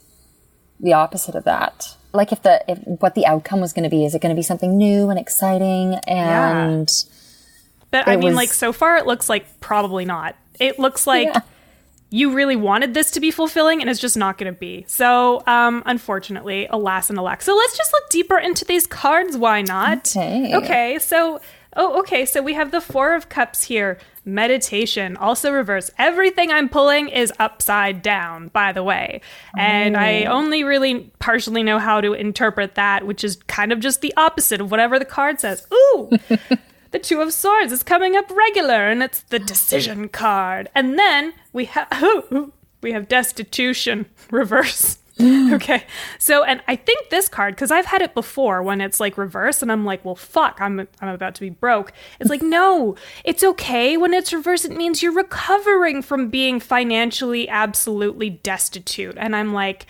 the 0.80 0.94
opposite 0.94 1.36
of 1.36 1.43
that. 1.46 1.96
Like 2.12 2.32
if 2.32 2.41
the, 2.41 2.63
if 2.67 2.79
what 3.00 3.13
the 3.15 3.25
outcome 3.27 3.62
was 3.62 3.72
gonna 3.74 3.89
be, 3.89 4.03
is 4.05 4.15
it 4.15 4.22
gonna 4.22 4.36
be 4.36 4.41
something 4.41 4.75
new 4.77 5.10
and 5.10 5.20
exciting 5.20 5.96
and. 6.08 6.89
But 7.91 8.08
I 8.08 8.15
mean, 8.17 8.25
was- 8.25 8.36
like, 8.36 8.50
so 8.53 8.72
far 8.74 8.98
it 8.98 9.05
looks 9.08 9.29
like 9.29 9.60
probably 9.62 10.03
not. 10.05 10.36
It 10.60 10.77
looks 10.79 11.08
like 11.08 11.27
Yeah. 11.27 11.41
You 12.10 12.34
really 12.34 12.56
wanted 12.56 12.94
this 12.94 13.12
to 13.12 13.20
be 13.20 13.32
fulfilling 13.32 13.82
and 13.82 13.89
it's 13.89 14.00
just 14.00 14.18
not 14.18 14.38
going 14.38 14.51
to 14.51 14.60
be. 14.60 14.86
So, 14.88 15.44
um, 15.46 15.84
unfortunately, 15.86 16.68
alas 16.70 17.10
and 17.10 17.20
alack. 17.20 17.42
So 17.42 17.56
let's 17.56 17.78
just 17.78 17.94
look 17.94 18.10
deeper 18.10 18.38
into 18.38 18.66
these 18.66 18.88
cards. 18.88 19.38
Why 19.38 19.62
not? 19.62 20.16
Okay. 20.16 20.56
Okay. 20.56 21.00
So, 21.00 21.39
oh, 21.75 22.00
okay. 22.00 22.25
So 22.25 22.42
we 22.42 22.54
have 22.56 22.72
the 22.72 22.82
Four 22.82 23.13
of 23.13 23.30
Cups 23.30 23.63
here. 23.63 24.00
Meditation, 24.25 25.18
also 25.18 25.51
reverse. 25.51 25.89
Everything 25.98 26.51
I'm 26.51 26.70
pulling 26.70 27.10
is 27.10 27.34
upside 27.39 28.04
down, 28.04 28.50
by 28.50 28.72
the 28.74 28.84
way. 28.84 29.22
And 29.58 29.98
I 29.98 30.25
only 30.25 30.63
really 30.63 31.12
partially 31.18 31.63
know 31.63 31.80
how 31.80 32.00
to 32.00 32.13
interpret 32.13 32.75
that, 32.75 33.08
which 33.08 33.24
is 33.24 33.38
kind 33.48 33.72
of 33.72 33.80
just 33.80 34.01
the 34.01 34.13
opposite 34.18 34.62
of 34.62 34.70
whatever 34.70 35.00
the 35.00 35.06
card 35.06 35.39
says. 35.39 35.66
Ooh! 35.74 36.12
the 36.91 37.00
Two 37.00 37.22
of 37.22 37.34
Swords 37.34 37.72
is 37.72 37.84
coming 37.84 38.15
up 38.15 38.29
regular, 38.31 38.88
and 38.89 39.03
it's 39.03 39.22
the 39.24 39.39
decision 39.39 40.10
card. 40.10 40.69
And 40.74 40.98
then 40.98 41.34
we 41.53 41.65
have 41.65 41.88
oh, 41.91 42.51
we 42.81 42.91
have 42.91 43.08
Destitution 43.08 44.08
reverse. 44.31 44.98
okay, 45.22 45.84
so 46.17 46.46
and 46.46 46.62
I 46.69 46.77
think 46.77 47.10
this 47.10 47.27
card 47.27 47.55
because 47.55 47.72
I've 47.72 47.88
had 47.88 48.01
it 48.01 48.13
before 48.13 48.63
when 48.63 48.79
it's 48.79 49.01
like 49.01 49.17
reverse, 49.17 49.62
and 49.62 49.69
I'm 49.69 49.84
like, 49.84 50.05
well, 50.05 50.15
fuck, 50.15 50.60
I'm 50.62 50.88
I'm 51.01 51.10
about 51.10 51.36
to 51.36 51.41
be 51.41 51.50
broke. 51.50 51.91
It's 52.22 52.29
like 52.29 52.41
no, 52.41 52.96
it's 53.25 53.43
okay 53.43 53.98
when 53.98 54.13
it's 54.13 54.31
reverse. 54.31 54.63
It 54.63 54.72
means 54.72 55.03
you're 55.03 55.12
recovering 55.12 56.01
from 56.01 56.29
being 56.29 56.62
financially 56.62 57.50
absolutely 57.50 58.29
destitute, 58.29 59.15
and 59.17 59.36
I'm 59.36 59.53
like. 59.53 59.86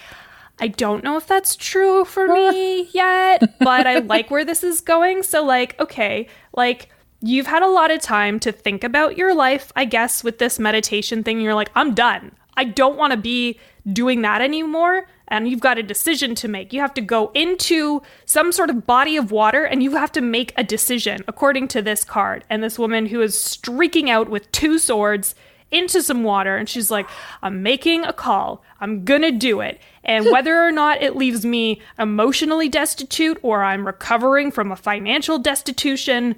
I 0.59 0.67
don't 0.67 1.03
know 1.03 1.17
if 1.17 1.27
that's 1.27 1.55
true 1.55 2.05
for 2.05 2.27
me 2.27 2.89
yet, 2.91 3.57
but 3.59 3.87
I 3.87 3.99
like 3.99 4.29
where 4.29 4.45
this 4.45 4.63
is 4.63 4.81
going. 4.81 5.23
So, 5.23 5.43
like, 5.43 5.79
okay, 5.79 6.27
like, 6.55 6.89
you've 7.21 7.47
had 7.47 7.63
a 7.63 7.67
lot 7.67 7.91
of 7.91 8.01
time 8.01 8.39
to 8.41 8.51
think 8.51 8.83
about 8.83 9.17
your 9.17 9.33
life, 9.33 9.71
I 9.75 9.85
guess, 9.85 10.23
with 10.23 10.39
this 10.39 10.59
meditation 10.59 11.23
thing. 11.23 11.41
You're 11.41 11.55
like, 11.55 11.71
I'm 11.75 11.93
done. 11.93 12.31
I 12.57 12.65
don't 12.65 12.97
want 12.97 13.11
to 13.11 13.17
be 13.17 13.59
doing 13.91 14.21
that 14.21 14.41
anymore 14.41 15.07
and 15.29 15.47
you've 15.47 15.59
got 15.59 15.77
a 15.77 15.83
decision 15.83 16.35
to 16.35 16.47
make. 16.47 16.73
You 16.73 16.81
have 16.81 16.93
to 16.95 17.01
go 17.01 17.31
into 17.33 18.01
some 18.25 18.51
sort 18.51 18.69
of 18.69 18.85
body 18.85 19.15
of 19.15 19.31
water 19.31 19.63
and 19.63 19.81
you 19.81 19.95
have 19.95 20.11
to 20.13 20.21
make 20.21 20.53
a 20.57 20.63
decision 20.63 21.23
according 21.27 21.67
to 21.69 21.81
this 21.81 22.03
card. 22.03 22.43
And 22.49 22.63
this 22.63 22.79
woman 22.79 23.05
who 23.05 23.21
is 23.21 23.39
streaking 23.39 24.09
out 24.09 24.29
with 24.29 24.51
two 24.51 24.79
swords 24.79 25.35
into 25.71 26.01
some 26.01 26.23
water 26.23 26.57
and 26.57 26.67
she's 26.67 26.89
like, 26.89 27.07
I'm 27.41 27.61
making 27.61 28.03
a 28.03 28.13
call. 28.13 28.63
I'm 28.81 29.05
gonna 29.05 29.31
do 29.31 29.61
it. 29.61 29.79
And 30.03 30.25
whether 30.25 30.65
or 30.65 30.71
not 30.71 31.01
it 31.01 31.15
leaves 31.15 31.45
me 31.45 31.81
emotionally 31.97 32.69
destitute 32.69 33.37
or 33.41 33.63
I'm 33.63 33.85
recovering 33.85 34.51
from 34.51 34.71
a 34.71 34.75
financial 34.75 35.39
destitution, 35.39 36.35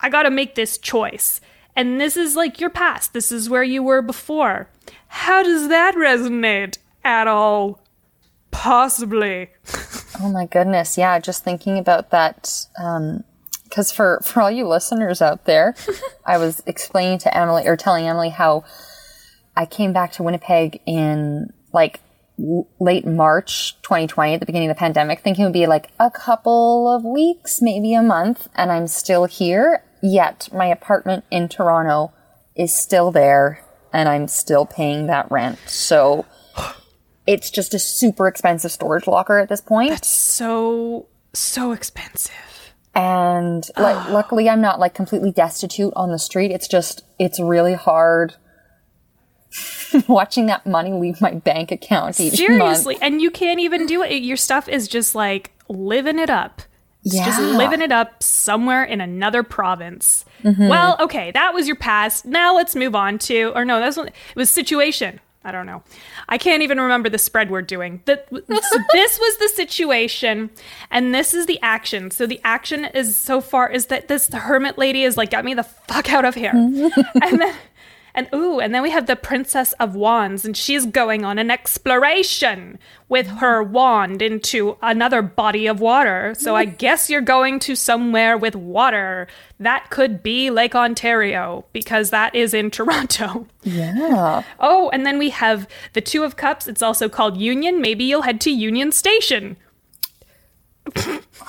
I 0.00 0.08
gotta 0.08 0.30
make 0.30 0.54
this 0.54 0.78
choice. 0.78 1.40
And 1.74 2.00
this 2.00 2.16
is 2.16 2.36
like 2.36 2.60
your 2.60 2.70
past. 2.70 3.12
This 3.12 3.30
is 3.30 3.48
where 3.48 3.62
you 3.62 3.82
were 3.82 4.02
before. 4.02 4.68
How 5.08 5.42
does 5.42 5.68
that 5.68 5.94
resonate 5.94 6.78
at 7.04 7.26
all? 7.26 7.80
Possibly. 8.50 9.50
Oh 10.20 10.32
my 10.32 10.46
goodness. 10.46 10.98
Yeah, 10.98 11.20
just 11.20 11.44
thinking 11.44 11.78
about 11.78 12.10
that. 12.10 12.66
Um, 12.82 13.22
because 13.62 13.92
for, 13.92 14.20
for 14.24 14.40
all 14.40 14.50
you 14.50 14.66
listeners 14.66 15.22
out 15.22 15.44
there, 15.44 15.76
I 16.26 16.38
was 16.38 16.60
explaining 16.66 17.18
to 17.20 17.36
Emily 17.36 17.68
or 17.68 17.76
telling 17.76 18.08
Emily 18.08 18.30
how 18.30 18.64
I 19.56 19.66
came 19.66 19.92
back 19.92 20.10
to 20.12 20.24
Winnipeg 20.24 20.80
in 20.86 21.52
like 21.72 22.00
late 22.38 23.06
March 23.06 23.76
2020 23.82 24.34
at 24.34 24.40
the 24.40 24.46
beginning 24.46 24.70
of 24.70 24.76
the 24.76 24.78
pandemic, 24.78 25.20
thinking 25.20 25.44
it 25.44 25.48
would 25.48 25.52
be 25.52 25.66
like 25.66 25.90
a 25.98 26.10
couple 26.10 26.90
of 26.94 27.04
weeks, 27.04 27.60
maybe 27.60 27.94
a 27.94 28.02
month, 28.02 28.48
and 28.54 28.70
I'm 28.70 28.86
still 28.86 29.24
here. 29.24 29.84
Yet 30.02 30.48
my 30.52 30.66
apartment 30.66 31.24
in 31.30 31.48
Toronto 31.48 32.12
is 32.54 32.74
still 32.74 33.10
there 33.10 33.64
and 33.92 34.08
I'm 34.08 34.28
still 34.28 34.64
paying 34.66 35.06
that 35.06 35.30
rent. 35.30 35.58
So 35.66 36.24
it's 37.26 37.50
just 37.50 37.74
a 37.74 37.78
super 37.78 38.28
expensive 38.28 38.70
storage 38.70 39.06
locker 39.06 39.38
at 39.38 39.48
this 39.48 39.60
point. 39.60 39.92
It's 39.92 40.08
so, 40.08 41.08
so 41.32 41.72
expensive. 41.72 42.34
and 42.94 43.64
like 43.76 44.08
luckily 44.10 44.48
i'm 44.48 44.60
not 44.60 44.80
like 44.80 44.94
completely 44.94 45.30
destitute 45.30 45.92
on 45.94 46.10
the 46.10 46.18
street 46.18 46.50
it's 46.50 46.66
just 46.66 47.02
it's 47.18 47.38
really 47.38 47.74
hard 47.74 48.34
watching 50.08 50.46
that 50.46 50.66
money 50.66 50.92
leave 50.92 51.20
my 51.20 51.32
bank 51.32 51.70
account 51.70 52.18
each 52.20 52.34
Seriously. 52.34 52.94
month 52.94 53.02
And 53.02 53.20
you 53.20 53.30
can't 53.30 53.60
even 53.60 53.86
do 53.86 54.02
it. 54.02 54.22
Your 54.22 54.36
stuff 54.36 54.68
is 54.68 54.88
just 54.88 55.14
like 55.14 55.52
living 55.68 56.18
it 56.18 56.30
up. 56.30 56.62
It's 57.04 57.14
just 57.14 57.40
living 57.40 57.80
it 57.80 57.92
up 57.92 58.22
somewhere 58.22 58.84
in 58.84 59.00
another 59.00 59.42
province. 59.42 60.24
Mm-hmm. 60.42 60.68
Well, 60.68 60.96
okay, 61.00 61.30
that 61.30 61.54
was 61.54 61.66
your 61.66 61.76
past. 61.76 62.26
Now 62.26 62.54
let's 62.54 62.76
move 62.76 62.94
on 62.94 63.18
to, 63.20 63.52
or 63.54 63.64
no, 63.64 63.80
that's 63.80 63.96
what, 63.96 64.08
it 64.08 64.14
was 64.36 64.50
situation. 64.50 65.20
I 65.44 65.52
don't 65.52 65.66
know. 65.66 65.82
I 66.28 66.36
can't 66.36 66.62
even 66.62 66.78
remember 66.78 67.08
the 67.08 67.16
spread 67.16 67.50
we're 67.50 67.62
doing. 67.62 68.02
The, 68.04 68.22
so 68.30 68.78
this 68.92 69.18
was 69.18 69.36
the 69.38 69.48
situation, 69.54 70.50
and 70.90 71.14
this 71.14 71.32
is 71.32 71.46
the 71.46 71.58
action. 71.62 72.10
So 72.10 72.26
the 72.26 72.40
action 72.44 72.84
is 72.84 73.16
so 73.16 73.40
far 73.40 73.70
is 73.70 73.86
that 73.86 74.08
this 74.08 74.28
hermit 74.28 74.76
lady 74.76 75.04
is 75.04 75.16
like, 75.16 75.30
get 75.30 75.44
me 75.44 75.54
the 75.54 75.62
fuck 75.62 76.12
out 76.12 76.24
of 76.24 76.34
here, 76.34 76.52
and 76.52 77.40
then. 77.40 77.54
And 78.18 78.28
ooh, 78.34 78.58
and 78.58 78.74
then 78.74 78.82
we 78.82 78.90
have 78.90 79.06
the 79.06 79.14
Princess 79.14 79.74
of 79.74 79.94
Wands, 79.94 80.44
and 80.44 80.56
she's 80.56 80.84
going 80.86 81.24
on 81.24 81.38
an 81.38 81.52
exploration 81.52 82.76
with 83.08 83.28
her 83.28 83.62
wand 83.62 84.22
into 84.22 84.76
another 84.82 85.22
body 85.22 85.68
of 85.68 85.78
water. 85.78 86.34
So 86.36 86.56
I 86.56 86.64
guess 86.64 87.08
you're 87.08 87.20
going 87.20 87.60
to 87.60 87.76
somewhere 87.76 88.36
with 88.36 88.56
water. 88.56 89.28
That 89.60 89.90
could 89.90 90.20
be 90.20 90.50
Lake 90.50 90.74
Ontario, 90.74 91.64
because 91.72 92.10
that 92.10 92.34
is 92.34 92.54
in 92.54 92.70
Toronto. 92.72 93.46
yeah 93.62 94.42
Oh, 94.58 94.90
and 94.90 95.06
then 95.06 95.16
we 95.16 95.30
have 95.30 95.68
the 95.92 96.00
Two 96.00 96.24
of 96.24 96.34
Cups. 96.34 96.66
It's 96.66 96.82
also 96.82 97.08
called 97.08 97.36
Union. 97.36 97.80
Maybe 97.80 98.02
you'll 98.02 98.22
head 98.22 98.40
to 98.40 98.50
Union 98.50 98.90
Station. 98.90 99.56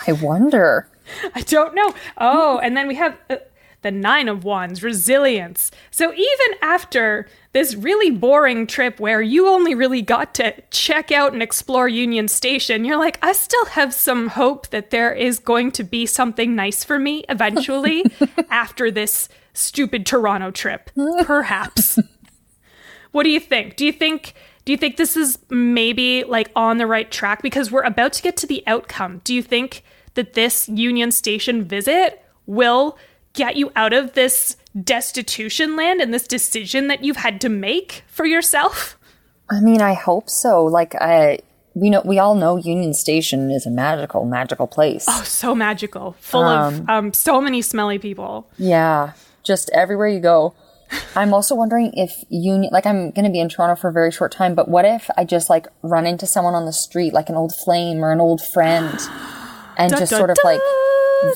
i 0.05 0.11
wonder 0.21 0.87
I 1.35 1.41
don't 1.41 1.75
know. 1.75 1.93
Oh, 2.17 2.59
and 2.59 2.75
then 2.75 2.87
we 2.87 2.95
have 2.95 3.17
uh, 3.29 3.37
the 3.81 3.91
Nine 3.91 4.27
of 4.27 4.43
Wands, 4.43 4.83
resilience. 4.83 5.71
So 5.91 6.13
even 6.13 6.57
after 6.61 7.27
this 7.53 7.75
really 7.75 8.11
boring 8.11 8.67
trip 8.67 8.99
where 8.99 9.21
you 9.21 9.47
only 9.47 9.73
really 9.73 10.01
got 10.01 10.33
to 10.35 10.53
check 10.69 11.11
out 11.11 11.33
and 11.33 11.41
explore 11.41 11.87
Union 11.87 12.27
Station, 12.27 12.85
you're 12.85 12.97
like, 12.97 13.17
I 13.21 13.31
still 13.33 13.65
have 13.65 13.93
some 13.93 14.27
hope 14.29 14.67
that 14.69 14.89
there 14.89 15.13
is 15.13 15.39
going 15.39 15.71
to 15.73 15.83
be 15.83 16.05
something 16.05 16.55
nice 16.55 16.83
for 16.83 16.99
me 16.99 17.23
eventually 17.29 18.03
after 18.49 18.91
this 18.91 19.29
stupid 19.53 20.05
Toronto 20.05 20.51
trip. 20.51 20.89
Perhaps. 21.23 21.99
What 23.11 23.23
do 23.23 23.29
you 23.29 23.39
think? 23.39 23.75
Do 23.75 23.85
you 23.85 23.91
think 23.91 24.33
do 24.65 24.73
you 24.73 24.77
think 24.77 24.97
this 24.97 25.17
is 25.17 25.39
maybe 25.49 26.23
like 26.25 26.51
on 26.55 26.77
the 26.77 26.85
right 26.85 27.09
track 27.09 27.41
because 27.41 27.71
we're 27.71 27.81
about 27.81 28.13
to 28.13 28.21
get 28.21 28.37
to 28.37 28.45
the 28.45 28.63
outcome? 28.67 29.21
Do 29.23 29.33
you 29.33 29.41
think 29.41 29.83
that 30.13 30.33
this 30.33 30.69
Union 30.69 31.11
Station 31.11 31.63
visit 31.63 32.23
will 32.45 32.97
get 33.33 33.55
you 33.55 33.71
out 33.75 33.93
of 33.93 34.13
this 34.13 34.57
destitution 34.83 35.75
land 35.75 36.01
and 36.01 36.13
this 36.13 36.27
decision 36.27 36.87
that 36.87 37.03
you've 37.03 37.17
had 37.17 37.39
to 37.41 37.49
make 37.49 38.03
for 38.07 38.25
yourself? 38.25 38.95
i 39.51 39.59
mean 39.59 39.81
i 39.81 39.93
hope 39.95 40.29
so 40.29 40.63
like 40.63 40.93
i 41.01 41.39
we 41.73 41.89
know 41.89 42.01
we 42.05 42.19
all 42.19 42.35
know 42.35 42.55
union 42.57 42.93
station 42.93 43.49
is 43.49 43.65
a 43.65 43.69
magical 43.71 44.23
magical 44.25 44.67
place 44.67 45.05
Oh, 45.07 45.23
so 45.23 45.55
magical, 45.55 46.15
full 46.19 46.43
of 46.43 46.87
um 46.87 47.13
so 47.13 47.41
many 47.41 47.63
smelly 47.63 47.97
people. 47.97 48.47
yeah 48.59 49.13
just 49.43 49.71
everywhere 49.73 50.07
you 50.07 50.19
go 50.19 50.53
i'm 51.15 51.33
also 51.33 51.55
wondering 51.55 51.91
if 51.95 52.11
union 52.29 52.69
like 52.71 52.85
i'm 52.85 53.09
gonna 53.09 53.31
be 53.31 53.39
in 53.39 53.49
toronto 53.49 53.75
for 53.79 53.89
a 53.89 53.93
very 53.93 54.11
short 54.11 54.31
time 54.31 54.53
but 54.53 54.67
what 54.67 54.85
if 54.85 55.09
i 55.17 55.23
just 55.25 55.49
like 55.49 55.65
run 55.81 56.05
into 56.05 56.27
someone 56.27 56.53
on 56.53 56.65
the 56.65 56.73
street 56.73 57.11
like 57.11 57.27
an 57.29 57.35
old 57.35 57.55
flame 57.55 58.03
or 58.05 58.11
an 58.11 58.19
old 58.21 58.41
friend 58.53 58.99
and 59.77 59.89
just 59.97 60.11
da, 60.11 60.17
sort 60.17 60.29
of 60.29 60.35
da. 60.43 60.47
like 60.49 60.61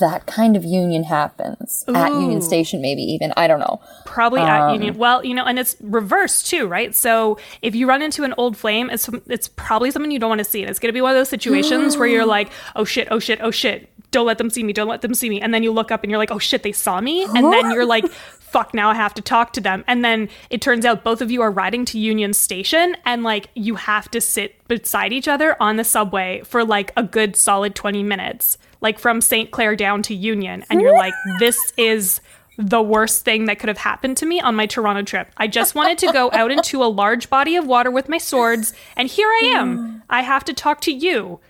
that 0.00 0.26
kind 0.26 0.56
of 0.56 0.64
union 0.64 1.04
happens 1.04 1.84
at 1.88 2.10
union 2.12 2.40
station 2.40 2.80
maybe 2.80 3.02
even 3.02 3.32
i 3.36 3.46
don't 3.46 3.60
know 3.60 3.80
Probably 4.14 4.42
at 4.42 4.60
um, 4.60 4.74
Union. 4.74 4.96
Well, 4.96 5.24
you 5.24 5.34
know, 5.34 5.44
and 5.44 5.58
it's 5.58 5.76
reversed 5.80 6.46
too, 6.46 6.68
right? 6.68 6.94
So 6.94 7.36
if 7.62 7.74
you 7.74 7.88
run 7.88 8.00
into 8.00 8.22
an 8.22 8.32
old 8.38 8.56
flame, 8.56 8.88
it's 8.88 9.08
it's 9.26 9.48
probably 9.48 9.90
someone 9.90 10.12
you 10.12 10.20
don't 10.20 10.28
want 10.28 10.38
to 10.38 10.44
see. 10.44 10.62
And 10.62 10.70
it's 10.70 10.78
going 10.78 10.88
to 10.90 10.92
be 10.92 11.00
one 11.00 11.10
of 11.10 11.16
those 11.16 11.28
situations 11.28 11.96
where 11.96 12.06
you're 12.06 12.24
like, 12.24 12.48
oh 12.76 12.84
shit, 12.84 13.08
oh 13.10 13.18
shit, 13.18 13.40
oh 13.42 13.50
shit. 13.50 13.90
Don't 14.12 14.24
let 14.24 14.38
them 14.38 14.50
see 14.50 14.62
me. 14.62 14.72
Don't 14.72 14.86
let 14.86 15.02
them 15.02 15.14
see 15.14 15.28
me. 15.28 15.40
And 15.40 15.52
then 15.52 15.64
you 15.64 15.72
look 15.72 15.90
up 15.90 16.04
and 16.04 16.12
you're 16.12 16.18
like, 16.18 16.30
oh 16.30 16.38
shit, 16.38 16.62
they 16.62 16.70
saw 16.70 17.00
me. 17.00 17.24
And 17.24 17.52
then 17.52 17.72
you're 17.72 17.84
like, 17.84 18.08
fuck, 18.38 18.72
now 18.72 18.88
I 18.88 18.94
have 18.94 19.14
to 19.14 19.22
talk 19.22 19.52
to 19.54 19.60
them. 19.60 19.82
And 19.88 20.04
then 20.04 20.28
it 20.48 20.62
turns 20.62 20.84
out 20.84 21.02
both 21.02 21.20
of 21.20 21.32
you 21.32 21.42
are 21.42 21.50
riding 21.50 21.84
to 21.86 21.98
Union 21.98 22.32
Station 22.32 22.96
and 23.04 23.24
like 23.24 23.48
you 23.56 23.74
have 23.74 24.08
to 24.12 24.20
sit 24.20 24.66
beside 24.68 25.12
each 25.12 25.26
other 25.26 25.60
on 25.60 25.74
the 25.74 25.82
subway 25.82 26.40
for 26.44 26.64
like 26.64 26.92
a 26.96 27.02
good 27.02 27.34
solid 27.34 27.74
20 27.74 28.04
minutes, 28.04 28.58
like 28.84 29.00
from 29.00 29.20
St. 29.20 29.50
Clair 29.50 29.74
down 29.74 30.02
to 30.02 30.14
Union. 30.14 30.64
And 30.70 30.80
you're 30.80 30.94
like, 30.94 31.14
this 31.40 31.72
is 31.76 32.20
the 32.56 32.80
worst 32.80 33.24
thing 33.24 33.46
that 33.46 33.58
could 33.58 33.68
have 33.68 33.78
happened 33.78 34.16
to 34.18 34.26
me 34.26 34.40
on 34.40 34.54
my 34.54 34.66
Toronto 34.66 35.02
trip. 35.02 35.28
I 35.36 35.48
just 35.48 35.74
wanted 35.74 35.98
to 35.98 36.12
go 36.12 36.30
out 36.32 36.52
into 36.52 36.84
a 36.84 36.86
large 36.86 37.28
body 37.28 37.56
of 37.56 37.66
water 37.66 37.90
with 37.90 38.08
my 38.08 38.18
swords, 38.18 38.72
and 38.96 39.08
here 39.08 39.26
I 39.26 39.54
am. 39.56 40.04
I 40.10 40.22
have 40.22 40.44
to 40.44 40.52
talk 40.52 40.80
to 40.82 40.92
you, 40.92 41.40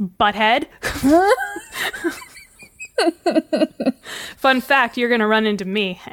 butthead. 0.00 0.68
Fun 4.36 4.62
fact, 4.62 4.96
you're 4.96 5.10
going 5.10 5.20
to 5.20 5.26
run 5.26 5.44
into 5.44 5.66
me. 5.66 6.00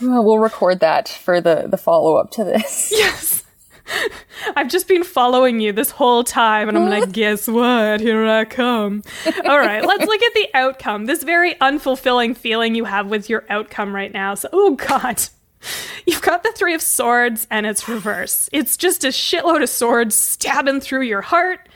Well, 0.00 0.38
record 0.38 0.80
that 0.80 1.08
for 1.08 1.40
the 1.40 1.66
the 1.68 1.78
follow-up 1.78 2.30
to 2.32 2.44
this 2.44 2.90
yes. 2.92 3.43
I've 4.56 4.68
just 4.68 4.88
been 4.88 5.04
following 5.04 5.60
you 5.60 5.72
this 5.72 5.90
whole 5.90 6.24
time, 6.24 6.68
and 6.68 6.76
I'm 6.76 6.88
like, 6.88 7.12
guess 7.12 7.48
what? 7.48 8.00
Here 8.00 8.26
I 8.26 8.44
come. 8.44 9.02
All 9.44 9.58
right, 9.58 9.84
let's 9.84 10.06
look 10.06 10.22
at 10.22 10.34
the 10.34 10.48
outcome. 10.54 11.06
This 11.06 11.22
very 11.22 11.54
unfulfilling 11.56 12.36
feeling 12.36 12.74
you 12.74 12.84
have 12.84 13.06
with 13.08 13.28
your 13.28 13.44
outcome 13.48 13.94
right 13.94 14.12
now. 14.12 14.34
So, 14.34 14.48
oh, 14.52 14.74
God. 14.74 15.22
You've 16.06 16.22
got 16.22 16.42
the 16.42 16.52
Three 16.52 16.74
of 16.74 16.82
Swords, 16.82 17.46
and 17.50 17.66
it's 17.66 17.88
reverse. 17.88 18.48
It's 18.52 18.76
just 18.76 19.04
a 19.04 19.08
shitload 19.08 19.62
of 19.62 19.68
swords 19.70 20.14
stabbing 20.14 20.80
through 20.80 21.02
your 21.02 21.22
heart. 21.22 21.68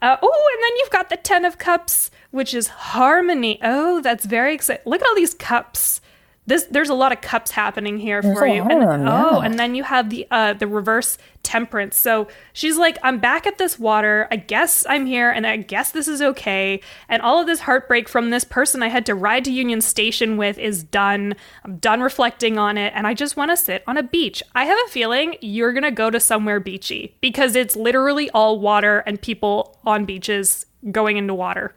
Uh, 0.00 0.16
oh, 0.20 0.50
and 0.54 0.64
then 0.64 0.76
you've 0.78 0.90
got 0.90 1.10
the 1.10 1.16
Ten 1.16 1.44
of 1.44 1.58
Cups, 1.58 2.10
which 2.32 2.54
is 2.54 2.66
harmony. 2.66 3.60
Oh, 3.62 4.00
that's 4.00 4.24
very 4.24 4.54
exciting. 4.54 4.82
Look 4.84 5.00
at 5.00 5.06
all 5.06 5.14
these 5.14 5.34
cups. 5.34 6.00
This 6.44 6.64
there's 6.64 6.88
a 6.88 6.94
lot 6.94 7.12
of 7.12 7.20
cups 7.20 7.52
happening 7.52 7.98
here 7.98 8.20
for 8.20 8.44
a 8.44 8.52
you. 8.56 8.62
And, 8.62 8.82
them, 8.82 9.08
Oh, 9.08 9.40
and 9.40 9.58
then 9.60 9.76
you 9.76 9.84
have 9.84 10.10
the 10.10 10.26
uh, 10.30 10.54
the 10.54 10.66
reverse 10.66 11.16
temperance. 11.44 11.96
So 11.96 12.26
she's 12.52 12.76
like, 12.76 12.98
I'm 13.04 13.18
back 13.20 13.46
at 13.46 13.58
this 13.58 13.78
water. 13.78 14.26
I 14.30 14.36
guess 14.36 14.84
I'm 14.88 15.06
here, 15.06 15.30
and 15.30 15.46
I 15.46 15.56
guess 15.58 15.92
this 15.92 16.08
is 16.08 16.20
okay. 16.20 16.80
And 17.08 17.22
all 17.22 17.40
of 17.40 17.46
this 17.46 17.60
heartbreak 17.60 18.08
from 18.08 18.30
this 18.30 18.42
person 18.42 18.82
I 18.82 18.88
had 18.88 19.06
to 19.06 19.14
ride 19.14 19.44
to 19.44 19.52
Union 19.52 19.80
Station 19.80 20.36
with 20.36 20.58
is 20.58 20.82
done. 20.82 21.36
I'm 21.64 21.76
done 21.76 22.00
reflecting 22.00 22.58
on 22.58 22.76
it, 22.76 22.92
and 22.96 23.06
I 23.06 23.14
just 23.14 23.36
want 23.36 23.52
to 23.52 23.56
sit 23.56 23.84
on 23.86 23.96
a 23.96 24.02
beach. 24.02 24.42
I 24.56 24.64
have 24.64 24.78
a 24.86 24.90
feeling 24.90 25.36
you're 25.42 25.72
gonna 25.72 25.92
go 25.92 26.10
to 26.10 26.18
somewhere 26.18 26.58
beachy 26.58 27.16
because 27.20 27.54
it's 27.54 27.76
literally 27.76 28.30
all 28.30 28.58
water 28.58 28.98
and 29.06 29.20
people 29.22 29.78
on 29.86 30.04
beaches 30.06 30.66
going 30.90 31.18
into 31.18 31.34
water. 31.34 31.72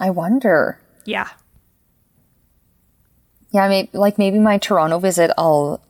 i 0.00 0.10
wonder 0.10 0.80
Yeah. 1.04 1.28
Yeah, 3.56 3.68
maybe 3.68 3.88
like 3.94 4.18
maybe 4.18 4.38
my 4.38 4.58
Toronto 4.58 4.98
visit, 4.98 5.30
I'll 5.38 5.80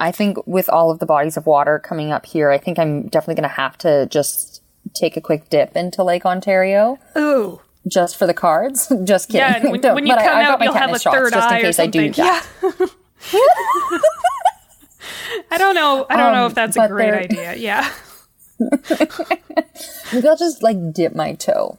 I 0.00 0.10
think 0.10 0.44
with 0.48 0.68
all 0.68 0.90
of 0.90 0.98
the 0.98 1.06
bodies 1.06 1.36
of 1.36 1.46
water 1.46 1.78
coming 1.78 2.10
up 2.10 2.26
here, 2.26 2.50
I 2.50 2.58
think 2.58 2.76
I'm 2.76 3.06
definitely 3.06 3.36
going 3.36 3.48
to 3.48 3.54
have 3.54 3.78
to 3.78 4.06
just 4.06 4.60
take 4.94 5.16
a 5.16 5.20
quick 5.20 5.48
dip 5.48 5.76
into 5.76 6.02
Lake 6.02 6.26
Ontario 6.26 6.98
Ooh. 7.16 7.60
just 7.86 8.16
for 8.16 8.26
the 8.26 8.34
cards. 8.34 8.92
just 9.04 9.28
kidding. 9.28 9.40
Yeah, 9.62 9.70
when, 9.70 9.80
when 9.94 10.06
you 10.06 10.12
come 10.16 10.26
I 10.26 10.42
out, 10.42 10.60
you'll 10.60 10.72
have 10.74 10.92
a 10.92 10.98
third 10.98 11.32
just 11.32 11.48
eye 11.48 11.58
in 11.58 11.62
case 11.66 11.78
or 11.78 11.82
I 11.82 11.86
do 11.86 12.10
that. 12.10 12.46
Yeah. 12.60 12.86
I 15.52 15.58
don't 15.58 15.76
know. 15.76 16.06
I 16.10 16.16
don't 16.16 16.32
know 16.32 16.44
Um, 16.46 16.50
if 16.50 16.54
that's 16.56 16.76
a 16.76 16.88
great 16.88 17.14
idea. 17.14 17.54
Yeah. 17.54 17.88
Maybe 20.12 20.28
I'll 20.28 20.36
just 20.36 20.64
like 20.64 20.92
dip 20.92 21.14
my 21.14 21.34
toe. 21.34 21.78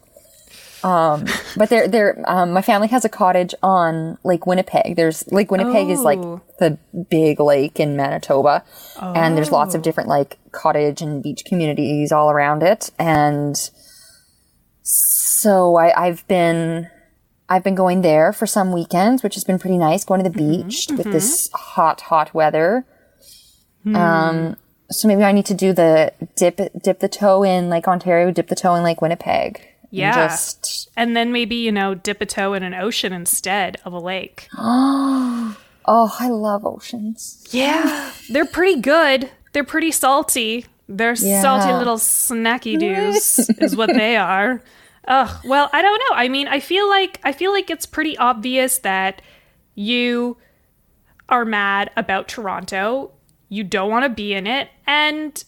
Um, 0.86 1.26
but 1.58 1.70
there, 1.70 1.88
there, 1.88 2.24
um, 2.28 2.52
my 2.52 2.62
family 2.62 2.88
has 2.90 3.04
a 3.04 3.10
cottage 3.10 3.56
on 3.64 4.20
Lake 4.24 4.46
Winnipeg. 4.46 4.96
There's 4.96 5.26
Lake 5.32 5.50
Winnipeg 5.50 5.90
is 5.90 6.02
like 6.02 6.20
Oh. 6.20 6.42
the 6.60 6.78
big 7.10 7.40
lake 7.40 7.80
in 7.80 7.96
Manitoba, 7.96 8.64
and 9.02 9.36
there's 9.36 9.52
lots 9.52 9.74
of 9.74 9.82
different 9.82 10.10
like 10.10 10.38
cottage 10.52 11.02
and 11.02 11.24
beach 11.24 11.44
communities 11.44 12.12
all 12.12 12.30
around 12.30 12.62
it. 12.62 12.92
And 13.00 13.56
so 14.84 15.76
I, 15.78 16.06
I've 16.06 16.28
been, 16.28 16.90
I've 17.50 17.64
been 17.64 17.76
going 17.76 18.02
there 18.02 18.32
for 18.32 18.46
some 18.46 18.72
weekends, 18.72 19.24
which 19.24 19.36
has 19.36 19.44
been 19.44 19.58
pretty 19.60 19.78
nice. 19.78 20.04
Going 20.06 20.24
to 20.24 20.30
the 20.30 20.38
beach 20.38 20.88
with 20.90 21.12
this 21.12 21.50
hot, 21.54 22.02
hot 22.02 22.34
weather. 22.34 22.86
Um, 23.94 24.56
so 24.90 25.08
maybe 25.08 25.24
I 25.24 25.32
need 25.32 25.46
to 25.48 25.54
do 25.54 25.74
the 25.74 26.12
dip, 26.36 26.60
dip 26.84 27.00
the 27.00 27.08
toe 27.10 27.44
in 27.44 27.70
like 27.70 27.88
Ontario, 27.88 28.32
dip 28.32 28.48
the 28.48 28.56
toe 28.56 28.76
in 28.76 28.84
like 28.84 29.02
Winnipeg. 29.02 29.68
And 30.04 30.16
Yeah. 30.16 30.28
Just 30.28 30.90
And 30.98 31.16
then 31.16 31.32
maybe, 31.32 31.56
you 31.56 31.72
know, 31.72 31.96
dip 31.96 32.22
a 32.22 32.26
toe 32.26 32.54
in 32.54 32.64
an 32.64 32.74
ocean 32.74 33.14
instead 33.14 33.78
of 33.86 33.94
a 33.94 34.00
lake. 34.00 34.48
oh, 34.58 35.56
I 36.20 36.30
love 36.30 36.66
oceans. 36.66 37.46
Yeah. 37.52 38.12
They're 38.30 38.46
pretty 38.46 38.82
good. 38.82 39.30
They're 39.54 39.64
pretty 39.64 39.92
salty. 39.92 40.66
They're 40.88 41.16
Yeah. 41.16 41.42
salty 41.42 41.74
little 41.74 41.98
snacky 41.98 42.78
doos 42.80 43.40
is 43.60 43.76
what 43.76 43.94
they 43.94 44.18
are. 44.18 44.62
Ugh. 45.08 45.30
Well, 45.46 45.70
I 45.72 45.82
don't 45.82 46.00
know. 46.10 46.16
I 46.16 46.28
mean, 46.30 46.48
I 46.48 46.60
feel 46.60 46.90
like 46.90 47.20
I 47.24 47.32
feel 47.32 47.52
like 47.52 47.70
it's 47.70 47.86
pretty 47.86 48.18
obvious 48.18 48.80
that 48.80 49.22
you 49.76 50.38
are 51.30 51.46
mad 51.46 51.92
about 51.96 52.28
Toronto. 52.28 53.12
You 53.50 53.64
don't 53.64 53.90
want 53.92 54.04
to 54.06 54.10
be 54.10 54.34
in 54.34 54.48
it 54.48 54.70
and 54.88 55.44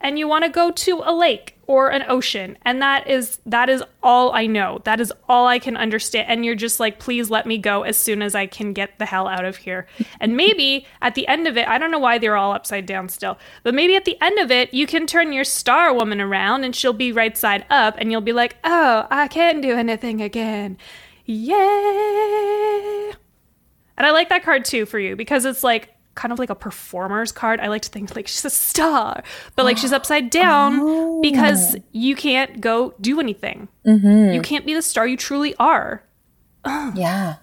and 0.00 0.18
you 0.18 0.28
want 0.28 0.44
to 0.44 0.50
go 0.50 0.70
to 0.70 1.02
a 1.04 1.12
lake 1.12 1.56
or 1.66 1.90
an 1.90 2.02
ocean 2.08 2.56
and 2.62 2.80
that 2.80 3.06
is 3.06 3.38
that 3.44 3.68
is 3.68 3.82
all 4.02 4.32
I 4.32 4.46
know. 4.46 4.80
That 4.84 5.00
is 5.00 5.12
all 5.28 5.46
I 5.46 5.58
can 5.58 5.76
understand 5.76 6.26
and 6.28 6.44
you're 6.44 6.54
just 6.54 6.80
like 6.80 6.98
please 6.98 7.30
let 7.30 7.46
me 7.46 7.58
go 7.58 7.82
as 7.82 7.96
soon 7.96 8.22
as 8.22 8.34
I 8.34 8.46
can 8.46 8.72
get 8.72 8.98
the 8.98 9.06
hell 9.06 9.28
out 9.28 9.44
of 9.44 9.56
here. 9.58 9.86
And 10.20 10.36
maybe 10.36 10.86
at 11.00 11.14
the 11.14 11.28
end 11.28 11.46
of 11.46 11.56
it, 11.56 11.68
I 11.68 11.78
don't 11.78 11.92
know 11.92 11.98
why 11.98 12.18
they're 12.18 12.36
all 12.36 12.52
upside 12.52 12.86
down 12.86 13.08
still. 13.08 13.38
But 13.62 13.74
maybe 13.74 13.94
at 13.94 14.04
the 14.04 14.20
end 14.20 14.38
of 14.38 14.50
it, 14.50 14.74
you 14.74 14.86
can 14.86 15.06
turn 15.06 15.32
your 15.32 15.44
star 15.44 15.94
woman 15.94 16.20
around 16.20 16.64
and 16.64 16.74
she'll 16.74 16.92
be 16.92 17.12
right 17.12 17.36
side 17.36 17.64
up 17.70 17.94
and 17.98 18.10
you'll 18.10 18.20
be 18.20 18.32
like, 18.32 18.56
"Oh, 18.64 19.06
I 19.10 19.28
can't 19.28 19.62
do 19.62 19.76
anything 19.76 20.20
again." 20.20 20.76
Yeah. 21.24 23.12
And 23.98 24.06
I 24.06 24.12
like 24.12 24.28
that 24.30 24.44
card 24.44 24.64
too 24.64 24.86
for 24.86 24.98
you 24.98 25.14
because 25.14 25.44
it's 25.44 25.62
like 25.62 25.90
kind 26.18 26.32
of 26.32 26.38
like 26.38 26.50
a 26.50 26.54
performer's 26.54 27.30
card. 27.32 27.60
I 27.60 27.68
like 27.68 27.82
to 27.82 27.88
think 27.88 28.14
like 28.16 28.26
she's 28.28 28.44
a 28.44 28.50
star, 28.50 29.22
but 29.56 29.64
like 29.64 29.78
she's 29.78 29.92
upside 29.92 30.30
down 30.42 31.20
because 31.22 31.76
you 31.92 32.14
can't 32.16 32.60
go 32.60 32.92
do 33.00 33.20
anything. 33.20 33.68
You 33.84 34.42
can't 34.42 34.66
be 34.66 34.74
the 34.74 34.82
star 34.82 35.06
you 35.06 35.16
truly 35.16 35.54
are. 35.58 36.02
Yeah. 36.94 37.36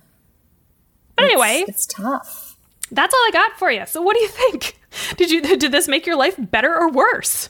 But 1.15 1.25
anyway, 1.25 1.63
It's 1.67 1.85
tough. 1.85 2.57
that's 2.91 3.13
all 3.13 3.19
I 3.21 3.29
got 3.31 3.57
for 3.57 3.71
you. 3.71 3.85
So 3.87 4.01
what 4.01 4.15
do 4.17 4.21
you 4.21 4.27
think? 4.27 4.77
Did 5.17 5.31
you 5.31 5.41
did 5.41 5.71
this 5.71 5.87
make 5.87 6.05
your 6.05 6.15
life 6.17 6.35
better 6.37 6.73
or 6.77 6.89
worse? 6.91 7.49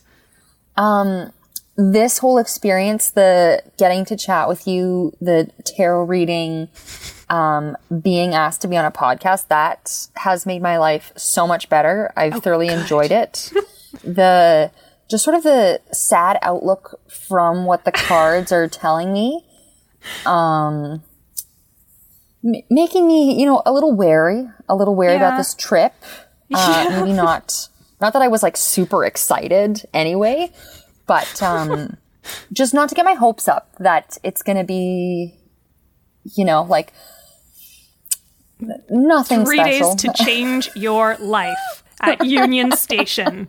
Um 0.78 1.32
this 1.78 2.20
whole 2.20 2.38
experience, 2.38 3.10
the 3.10 3.62
getting 3.78 4.06
to 4.06 4.16
chat 4.16 4.48
with 4.48 4.66
you, 4.68 5.12
the 5.20 5.50
tarot 5.66 6.04
reading, 6.06 6.70
um, 7.30 7.76
being 8.02 8.34
asked 8.34 8.62
to 8.62 8.68
be 8.68 8.78
on 8.78 8.86
a 8.86 8.92
podcast, 8.92 9.48
that 9.48 10.08
has 10.16 10.46
made 10.46 10.62
my 10.62 10.78
life 10.78 11.12
so 11.16 11.48
much 11.48 11.70
better. 11.70 12.12
I've 12.16 12.42
thoroughly 12.44 12.68
enjoyed 12.70 13.12
it. 13.12 13.52
the 14.04 14.72
just 15.10 15.24
sort 15.24 15.36
of 15.36 15.44
the 15.44 15.80
sad 15.92 16.38
outlook 16.42 17.00
from 17.08 17.66
what 17.66 17.86
the 17.86 17.92
cards 17.92 18.52
are 18.52 18.68
telling 18.68 19.14
me, 19.14 19.46
um, 20.26 21.04
m- 22.44 22.62
making 22.70 23.06
me, 23.08 23.40
you 23.40 23.46
know, 23.46 23.62
a 23.66 23.72
little 23.72 23.96
wary, 23.96 24.48
a 24.68 24.76
little 24.76 24.96
wary 24.96 25.14
Yeah. 25.14 25.28
about 25.28 25.38
this 25.38 25.54
trip. 25.54 25.94
Uh, 26.54 26.86
Yeah. 26.90 27.00
Maybe 27.02 27.14
not, 27.14 27.70
not 28.00 28.14
that 28.14 28.22
I 28.22 28.28
was 28.28 28.44
like 28.44 28.56
super 28.56 29.04
excited 29.04 29.84
anyway, 29.96 30.52
but 31.08 31.42
um, 31.42 31.98
just 32.54 32.72
not 32.72 32.88
to 32.90 32.94
get 32.96 33.04
my 33.04 33.14
hopes 33.16 33.48
up 33.48 33.76
that 33.80 34.20
it's 34.24 34.44
going 34.44 34.58
to 34.60 34.64
be, 34.64 35.34
you 36.36 36.46
know, 36.46 36.62
like 36.62 36.94
nothing 38.90 39.46
Three 39.46 39.58
special. 39.58 39.96
days 39.96 40.02
to 40.02 40.24
change 40.24 40.70
your 40.76 41.16
life 41.20 41.84
at 42.02 42.26
Union 42.26 42.72
Station. 42.72 43.48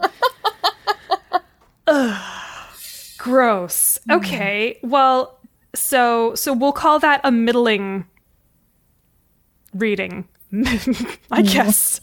Ugh, 1.86 2.76
gross. 3.18 3.98
Mm. 4.08 4.16
Okay, 4.16 4.78
well, 4.82 5.38
so 5.74 6.34
so 6.34 6.52
we'll 6.52 6.72
call 6.72 6.98
that 7.00 7.20
a 7.24 7.30
middling 7.30 8.06
reading, 9.74 10.28
I 10.52 11.42
mm. 11.42 11.52
guess. 11.52 12.00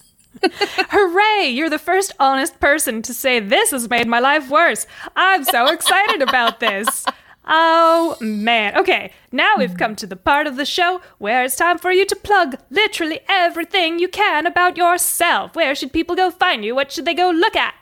Hooray! 0.89 1.49
You're 1.49 1.69
the 1.69 1.79
first 1.79 2.13
honest 2.19 2.59
person 2.59 3.01
to 3.03 3.13
say 3.13 3.39
this 3.39 3.71
has 3.71 3.89
made 3.89 4.07
my 4.07 4.19
life 4.19 4.49
worse. 4.49 4.85
I'm 5.15 5.43
so 5.43 5.67
excited 5.67 6.21
about 6.21 6.59
this. 6.59 7.05
Oh 7.45 8.15
man. 8.21 8.77
Okay, 8.77 9.11
now 9.31 9.55
we've 9.57 9.77
come 9.77 9.95
to 9.97 10.07
the 10.07 10.15
part 10.15 10.47
of 10.47 10.55
the 10.55 10.65
show 10.65 11.01
where 11.17 11.43
it's 11.43 11.55
time 11.55 11.77
for 11.77 11.91
you 11.91 12.05
to 12.05 12.15
plug 12.15 12.57
literally 12.69 13.19
everything 13.27 13.99
you 13.99 14.07
can 14.07 14.45
about 14.45 14.77
yourself. 14.77 15.55
Where 15.55 15.75
should 15.75 15.91
people 15.91 16.15
go 16.15 16.31
find 16.31 16.63
you? 16.63 16.73
What 16.73 16.91
should 16.91 17.05
they 17.05 17.13
go 17.13 17.29
look 17.29 17.55
at? 17.55 17.73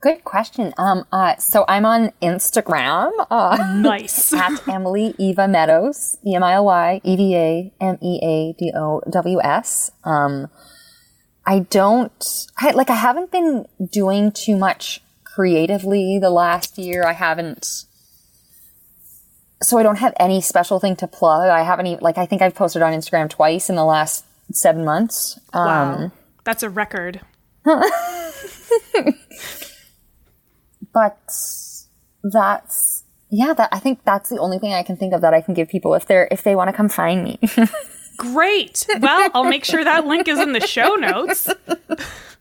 Good 0.00 0.22
question. 0.24 0.74
Um, 0.76 1.06
uh, 1.12 1.36
so 1.36 1.64
I'm 1.66 1.86
on 1.86 2.12
Instagram 2.20 3.10
uh, 3.30 3.72
Nice. 3.74 4.32
at 4.34 4.66
Emily 4.68 5.14
Eva 5.18 5.48
Meadows, 5.48 6.18
E 6.26 6.34
M 6.34 6.42
I 6.42 6.54
L 6.54 6.66
Y 6.66 7.00
E 7.02 7.16
V 7.16 7.34
A 7.34 7.72
M 7.80 7.98
E 8.02 8.20
A 8.22 8.52
D 8.58 8.70
O 8.76 9.00
W 9.10 9.40
S. 9.42 9.90
Um, 10.04 10.48
I 11.46 11.60
don't, 11.60 12.12
I, 12.58 12.72
like, 12.72 12.90
I 12.90 12.96
haven't 12.96 13.30
been 13.30 13.66
doing 13.92 14.30
too 14.32 14.56
much 14.56 15.00
creatively 15.34 16.18
the 16.20 16.30
last 16.30 16.78
year. 16.78 17.04
I 17.04 17.12
haven't, 17.12 17.84
so 19.62 19.78
I 19.78 19.82
don't 19.82 19.98
have 19.98 20.14
any 20.18 20.40
special 20.40 20.78
thing 20.80 20.96
to 20.96 21.06
plug. 21.06 21.48
I 21.48 21.62
haven't 21.62 21.86
even, 21.86 22.02
like, 22.02 22.18
I 22.18 22.26
think 22.26 22.42
I've 22.42 22.54
posted 22.54 22.82
on 22.82 22.92
Instagram 22.92 23.28
twice 23.30 23.68
in 23.68 23.76
the 23.76 23.84
last 23.84 24.24
seven 24.52 24.84
months. 24.84 25.38
Um, 25.52 25.64
Wow. 25.66 26.12
That's 26.44 26.62
a 26.62 26.70
record. 26.70 27.20
but 30.92 31.18
that's 32.22 33.04
yeah 33.30 33.52
that 33.52 33.68
i 33.72 33.78
think 33.78 34.04
that's 34.04 34.28
the 34.28 34.38
only 34.38 34.58
thing 34.58 34.72
i 34.72 34.82
can 34.82 34.96
think 34.96 35.12
of 35.12 35.20
that 35.22 35.34
i 35.34 35.40
can 35.40 35.54
give 35.54 35.68
people 35.68 35.94
if 35.94 36.06
they're 36.06 36.28
if 36.30 36.42
they 36.42 36.54
want 36.54 36.68
to 36.68 36.72
come 36.72 36.88
find 36.88 37.24
me 37.24 37.38
Great. 38.16 38.86
Well, 39.00 39.30
I'll 39.34 39.44
make 39.44 39.64
sure 39.64 39.82
that 39.82 40.06
link 40.06 40.28
is 40.28 40.38
in 40.38 40.52
the 40.52 40.64
show 40.64 40.94
notes. 40.94 41.48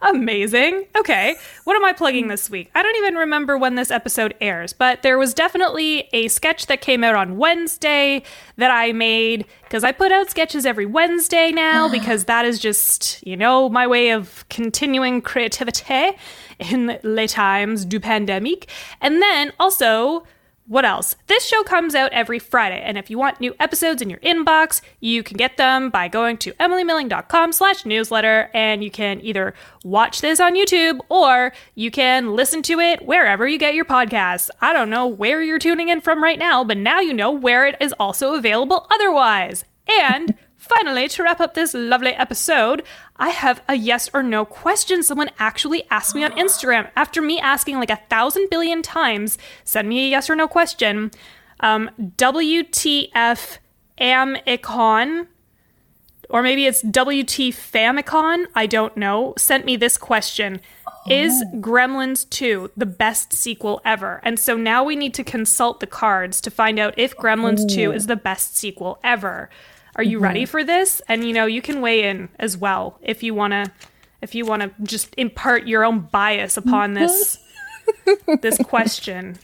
Amazing. 0.00 0.86
Okay. 0.96 1.36
What 1.64 1.76
am 1.76 1.84
I 1.84 1.92
plugging 1.92 2.28
this 2.28 2.50
week? 2.50 2.70
I 2.74 2.82
don't 2.82 2.96
even 2.96 3.14
remember 3.14 3.56
when 3.56 3.74
this 3.74 3.90
episode 3.90 4.34
airs, 4.40 4.72
but 4.72 5.02
there 5.02 5.18
was 5.18 5.34
definitely 5.34 6.08
a 6.12 6.28
sketch 6.28 6.66
that 6.66 6.80
came 6.80 7.04
out 7.04 7.14
on 7.14 7.38
Wednesday 7.38 8.22
that 8.56 8.70
I 8.70 8.92
made 8.92 9.46
because 9.64 9.84
I 9.84 9.92
put 9.92 10.12
out 10.12 10.30
sketches 10.30 10.66
every 10.66 10.86
Wednesday 10.86 11.50
now 11.52 11.88
because 11.92 12.24
that 12.24 12.44
is 12.44 12.58
just, 12.58 13.24
you 13.26 13.36
know, 13.36 13.68
my 13.68 13.86
way 13.86 14.10
of 14.10 14.44
continuing 14.48 15.20
creativity 15.20 16.12
in 16.58 16.98
les 17.02 17.26
times 17.26 17.84
du 17.84 18.00
pandemic. 18.00 18.68
And 19.00 19.22
then 19.22 19.52
also, 19.58 20.24
what 20.66 20.84
else? 20.84 21.16
This 21.26 21.46
show 21.46 21.62
comes 21.64 21.94
out 21.94 22.12
every 22.12 22.38
Friday, 22.38 22.80
and 22.80 22.96
if 22.96 23.10
you 23.10 23.18
want 23.18 23.40
new 23.40 23.54
episodes 23.58 24.00
in 24.00 24.08
your 24.08 24.20
inbox, 24.20 24.80
you 25.00 25.22
can 25.22 25.36
get 25.36 25.56
them 25.56 25.90
by 25.90 26.08
going 26.08 26.38
to 26.38 26.52
emilymilling.com 26.52 27.52
slash 27.52 27.84
newsletter, 27.84 28.48
and 28.54 28.84
you 28.84 28.90
can 28.90 29.20
either 29.22 29.54
watch 29.84 30.20
this 30.20 30.40
on 30.40 30.54
YouTube 30.54 31.00
or 31.08 31.52
you 31.74 31.90
can 31.90 32.34
listen 32.34 32.62
to 32.62 32.78
it 32.78 33.04
wherever 33.04 33.46
you 33.46 33.58
get 33.58 33.74
your 33.74 33.84
podcasts. 33.84 34.50
I 34.60 34.72
don't 34.72 34.90
know 34.90 35.06
where 35.06 35.42
you're 35.42 35.58
tuning 35.58 35.88
in 35.88 36.00
from 36.00 36.22
right 36.22 36.38
now, 36.38 36.62
but 36.64 36.76
now 36.76 37.00
you 37.00 37.12
know 37.12 37.32
where 37.32 37.66
it 37.66 37.76
is 37.80 37.92
also 37.98 38.34
available 38.34 38.86
otherwise. 38.90 39.64
And 39.88 40.34
finally, 40.76 41.08
to 41.08 41.22
wrap 41.22 41.40
up 41.40 41.54
this 41.54 41.74
lovely 41.74 42.12
episode, 42.12 42.82
I 43.16 43.30
have 43.30 43.62
a 43.68 43.74
yes 43.74 44.08
or 44.12 44.22
no 44.22 44.44
question 44.44 45.02
someone 45.02 45.30
actually 45.38 45.84
asked 45.90 46.14
me 46.14 46.24
on 46.24 46.32
Instagram 46.32 46.90
after 46.96 47.22
me 47.22 47.38
asking 47.38 47.76
like 47.76 47.90
a 47.90 48.00
thousand 48.08 48.48
billion 48.50 48.82
times, 48.82 49.38
send 49.64 49.88
me 49.88 50.06
a 50.06 50.10
yes 50.10 50.28
or 50.30 50.36
no 50.36 50.48
question. 50.48 51.10
Um, 51.60 51.90
WTF 51.98 53.58
am 53.98 54.36
icon? 54.46 55.28
or 56.32 56.42
maybe 56.42 56.66
it's 56.66 56.80
WT 56.80 57.52
Famicon, 57.52 58.46
I 58.54 58.66
don't 58.66 58.96
know, 58.96 59.34
sent 59.36 59.66
me 59.66 59.76
this 59.76 59.98
question. 59.98 60.60
Is 61.06 61.44
Gremlins 61.56 62.28
2 62.30 62.70
the 62.76 62.86
best 62.86 63.34
sequel 63.34 63.82
ever? 63.84 64.20
And 64.22 64.38
so 64.38 64.56
now 64.56 64.82
we 64.82 64.96
need 64.96 65.12
to 65.14 65.24
consult 65.24 65.80
the 65.80 65.86
cards 65.86 66.40
to 66.40 66.50
find 66.50 66.78
out 66.78 66.94
if 66.96 67.16
Gremlins 67.16 67.68
2 67.68 67.92
is 67.92 68.06
the 68.06 68.16
best 68.16 68.56
sequel 68.56 68.98
ever. 69.04 69.50
Are 69.96 70.02
you 70.02 70.18
ready 70.18 70.46
for 70.46 70.64
this? 70.64 71.02
And 71.08 71.26
you 71.26 71.32
know, 71.32 71.46
you 71.46 71.60
can 71.60 71.80
weigh 71.80 72.04
in 72.04 72.28
as 72.38 72.56
well 72.56 72.98
if 73.02 73.22
you 73.22 73.34
want 73.34 73.52
to 73.52 73.70
if 74.20 74.34
you 74.34 74.46
want 74.46 74.62
to 74.62 74.70
just 74.84 75.14
impart 75.18 75.66
your 75.66 75.84
own 75.84 76.00
bias 76.00 76.56
upon 76.56 76.94
this 76.94 77.38
this 78.40 78.56
question. 78.64 79.38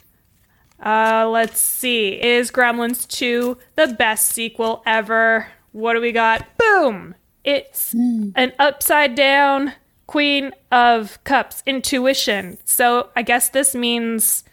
Uh, 0.81 1.29
let's 1.29 1.61
see. 1.61 2.21
Is 2.23 2.51
Gremlins 2.51 3.07
2 3.09 3.59
the 3.75 3.89
best 3.89 4.29
sequel 4.29 4.83
ever? 4.87 5.49
What 5.73 5.95
do 5.95 6.01
we 6.01 6.13
got? 6.13 6.47
Boom! 6.57 7.15
It's 7.45 7.95
an 7.95 8.53
upside 8.59 9.15
down 9.15 9.73
Queen 10.07 10.53
of 10.73 11.23
Cups 11.25 11.63
intuition. 11.67 12.59
So 12.65 13.11
I 13.15 13.23
guess 13.23 13.51
this 13.51 13.75
means 13.75 14.45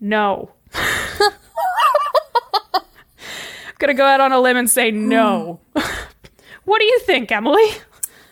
no. 0.00 0.50
Gonna 3.78 3.94
go 3.94 4.04
out 4.06 4.20
on 4.20 4.32
a 4.32 4.40
limb 4.40 4.56
and 4.56 4.70
say 4.70 4.90
no. 4.90 5.60
what 6.64 6.78
do 6.78 6.84
you 6.84 6.98
think, 7.00 7.30
Emily? 7.32 7.64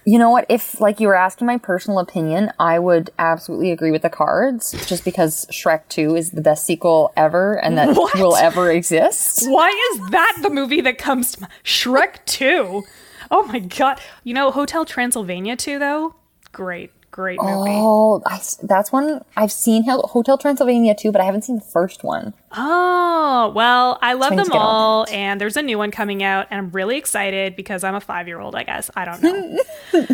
You 0.04 0.18
know 0.18 0.30
what? 0.30 0.46
If 0.48 0.80
like 0.80 0.98
you 0.98 1.06
were 1.06 1.14
asking 1.14 1.46
my 1.46 1.58
personal 1.58 1.98
opinion, 2.00 2.50
I 2.58 2.78
would 2.80 3.10
absolutely 3.18 3.70
agree 3.70 3.92
with 3.92 4.02
the 4.02 4.10
cards, 4.10 4.72
just 4.88 5.04
because 5.04 5.46
Shrek 5.52 5.82
Two 5.88 6.16
is 6.16 6.30
the 6.32 6.40
best 6.40 6.66
sequel 6.66 7.12
ever 7.16 7.54
and 7.54 7.78
that 7.78 7.94
What? 7.96 8.14
will 8.16 8.34
ever 8.36 8.70
exist. 8.70 9.44
Why 9.48 9.68
is 9.92 10.10
that 10.10 10.38
the 10.42 10.50
movie 10.50 10.80
that 10.80 10.98
comes 10.98 11.32
to 11.32 11.48
Shrek 11.64 12.24
2? 12.26 12.82
Oh 13.30 13.42
my 13.46 13.60
god. 13.60 14.00
You 14.24 14.34
know, 14.34 14.50
Hotel 14.50 14.84
Transylvania 14.84 15.54
2, 15.56 15.78
though? 15.78 16.16
Great, 16.50 16.90
great 17.12 17.40
movie. 17.40 17.70
Oh, 17.70 18.20
I 18.26 18.40
that's 18.62 18.90
one 18.90 19.24
I've 19.36 19.52
seen 19.52 19.84
Hotel 19.86 20.36
Transylvania 20.36 20.94
2, 20.98 21.12
but 21.12 21.20
I 21.20 21.24
haven't 21.24 21.42
seen 21.42 21.56
the 21.56 21.64
first 21.64 22.02
one. 22.02 22.34
Oh, 22.50 23.52
well, 23.54 23.98
I 24.02 24.14
love 24.14 24.30
So 24.30 24.40
I 24.40 24.42
them 24.42 24.52
all, 24.52 25.06
and 25.10 25.40
there's 25.40 25.56
a 25.56 25.62
new 25.62 25.78
one 25.78 25.92
coming 25.92 26.24
out, 26.24 26.48
and 26.50 26.58
I'm 26.58 26.70
really 26.72 26.96
excited 26.96 27.54
because 27.54 27.84
I'm 27.84 27.94
a 27.94 28.00
five 28.00 28.26
year 28.26 28.40
old, 28.40 28.56
I 28.56 28.64
guess. 28.64 28.90
I 28.96 29.04
don't 29.04 29.22
know. 29.22 29.58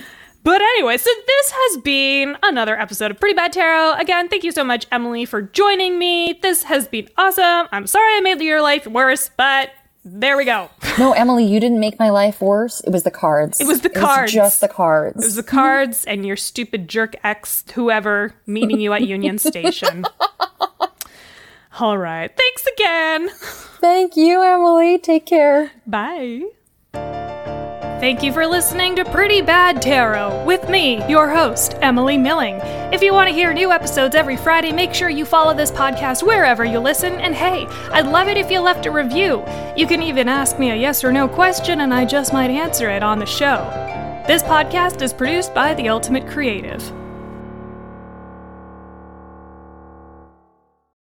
but 0.45 0.61
anyway, 0.61 0.99
so 0.99 1.11
this 1.27 1.51
has 1.51 1.83
been 1.83 2.37
another 2.43 2.79
episode 2.79 3.11
of 3.11 3.19
Pretty 3.19 3.35
Bad 3.35 3.53
Tarot. 3.53 3.95
Again, 3.95 4.29
thank 4.29 4.45
you 4.45 4.53
so 4.53 4.65
much, 4.65 4.87
Emily, 4.93 5.25
for 5.25 5.41
joining 5.41 5.99
me. 5.99 6.39
This 6.43 6.65
has 6.65 6.89
been 6.89 7.09
awesome. 7.17 7.69
I'm 7.73 7.87
sorry 7.87 8.17
I 8.17 8.21
made 8.21 8.43
your 8.43 8.61
life 8.61 8.87
worse, 8.87 9.31
but 9.37 9.71
there 10.05 10.37
we 10.37 10.45
go. 10.45 10.69
No, 10.99 11.13
Emily, 11.13 11.45
you 11.45 11.61
didn't 11.61 11.79
make 11.79 11.99
my 11.99 12.11
life 12.11 12.41
worse. 12.41 12.81
It 12.81 12.91
was 12.91 13.05
the 13.05 13.11
cards. 13.11 13.61
It 13.61 13.67
was 13.67 13.83
the 13.83 13.89
cards. 13.89 14.33
just 14.33 14.61
the 14.61 14.67
cards. 14.69 15.17
It 15.23 15.27
was 15.27 15.37
the 15.37 15.43
cards 15.45 16.05
and 16.05 16.27
your 16.27 16.37
stupid 16.37 16.89
jerk 16.89 17.15
ex, 17.23 17.65
whoever, 17.75 18.35
meeting 18.47 18.81
you 18.81 18.93
at 18.93 19.03
Union 19.07 19.39
Station. 19.39 20.05
All 21.79 21.97
right. 21.99 22.31
Thanks 22.37 22.67
again. 22.67 23.29
Thank 23.81 24.17
you, 24.17 24.43
Emily. 24.43 24.99
Take 24.99 25.27
care. 25.27 25.71
Bye. 25.87 26.43
Thank 28.01 28.23
you 28.23 28.33
for 28.33 28.47
listening 28.47 28.95
to 28.95 29.05
Pretty 29.05 29.43
Bad 29.43 29.83
Tarot 29.83 30.45
with 30.45 30.69
me, 30.69 31.05
your 31.11 31.29
host, 31.29 31.75
Emily 31.83 32.17
Milling. 32.17 32.61
If 32.93 33.03
you 33.03 33.13
want 33.13 33.29
to 33.29 33.35
hear 33.35 33.53
new 33.53 33.73
episodes 33.73 34.15
every 34.15 34.37
Friday, 34.37 34.71
make 34.71 34.95
sure 34.95 35.11
you 35.11 35.25
follow 35.25 35.53
this 35.53 35.73
podcast 35.73 36.25
wherever 36.25 36.65
you 36.65 36.79
listen. 36.79 37.15
And 37.15 37.35
hey, 37.35 37.67
I'd 37.91 38.07
love 38.07 38.29
it 38.29 38.37
if 38.37 38.53
you 38.53 38.61
left 38.61 38.87
a 38.87 38.93
review. 38.93 39.45
You 39.77 39.89
can 39.89 40.01
even 40.01 40.29
ask 40.29 40.61
me 40.61 40.71
a 40.71 40.77
yes 40.77 41.03
or 41.03 41.11
no 41.11 41.27
question, 41.27 41.81
and 41.81 41.93
I 41.93 42.05
just 42.05 42.33
might 42.33 42.51
answer 42.51 42.89
it 42.89 43.03
on 43.03 43.19
the 43.19 43.27
show. 43.27 43.69
This 44.29 44.45
podcast 44.45 45.03
is 45.03 45.13
produced 45.13 45.53
by 45.53 45.75
The 45.75 45.89
Ultimate 45.89 46.29
Creative. 46.29 46.81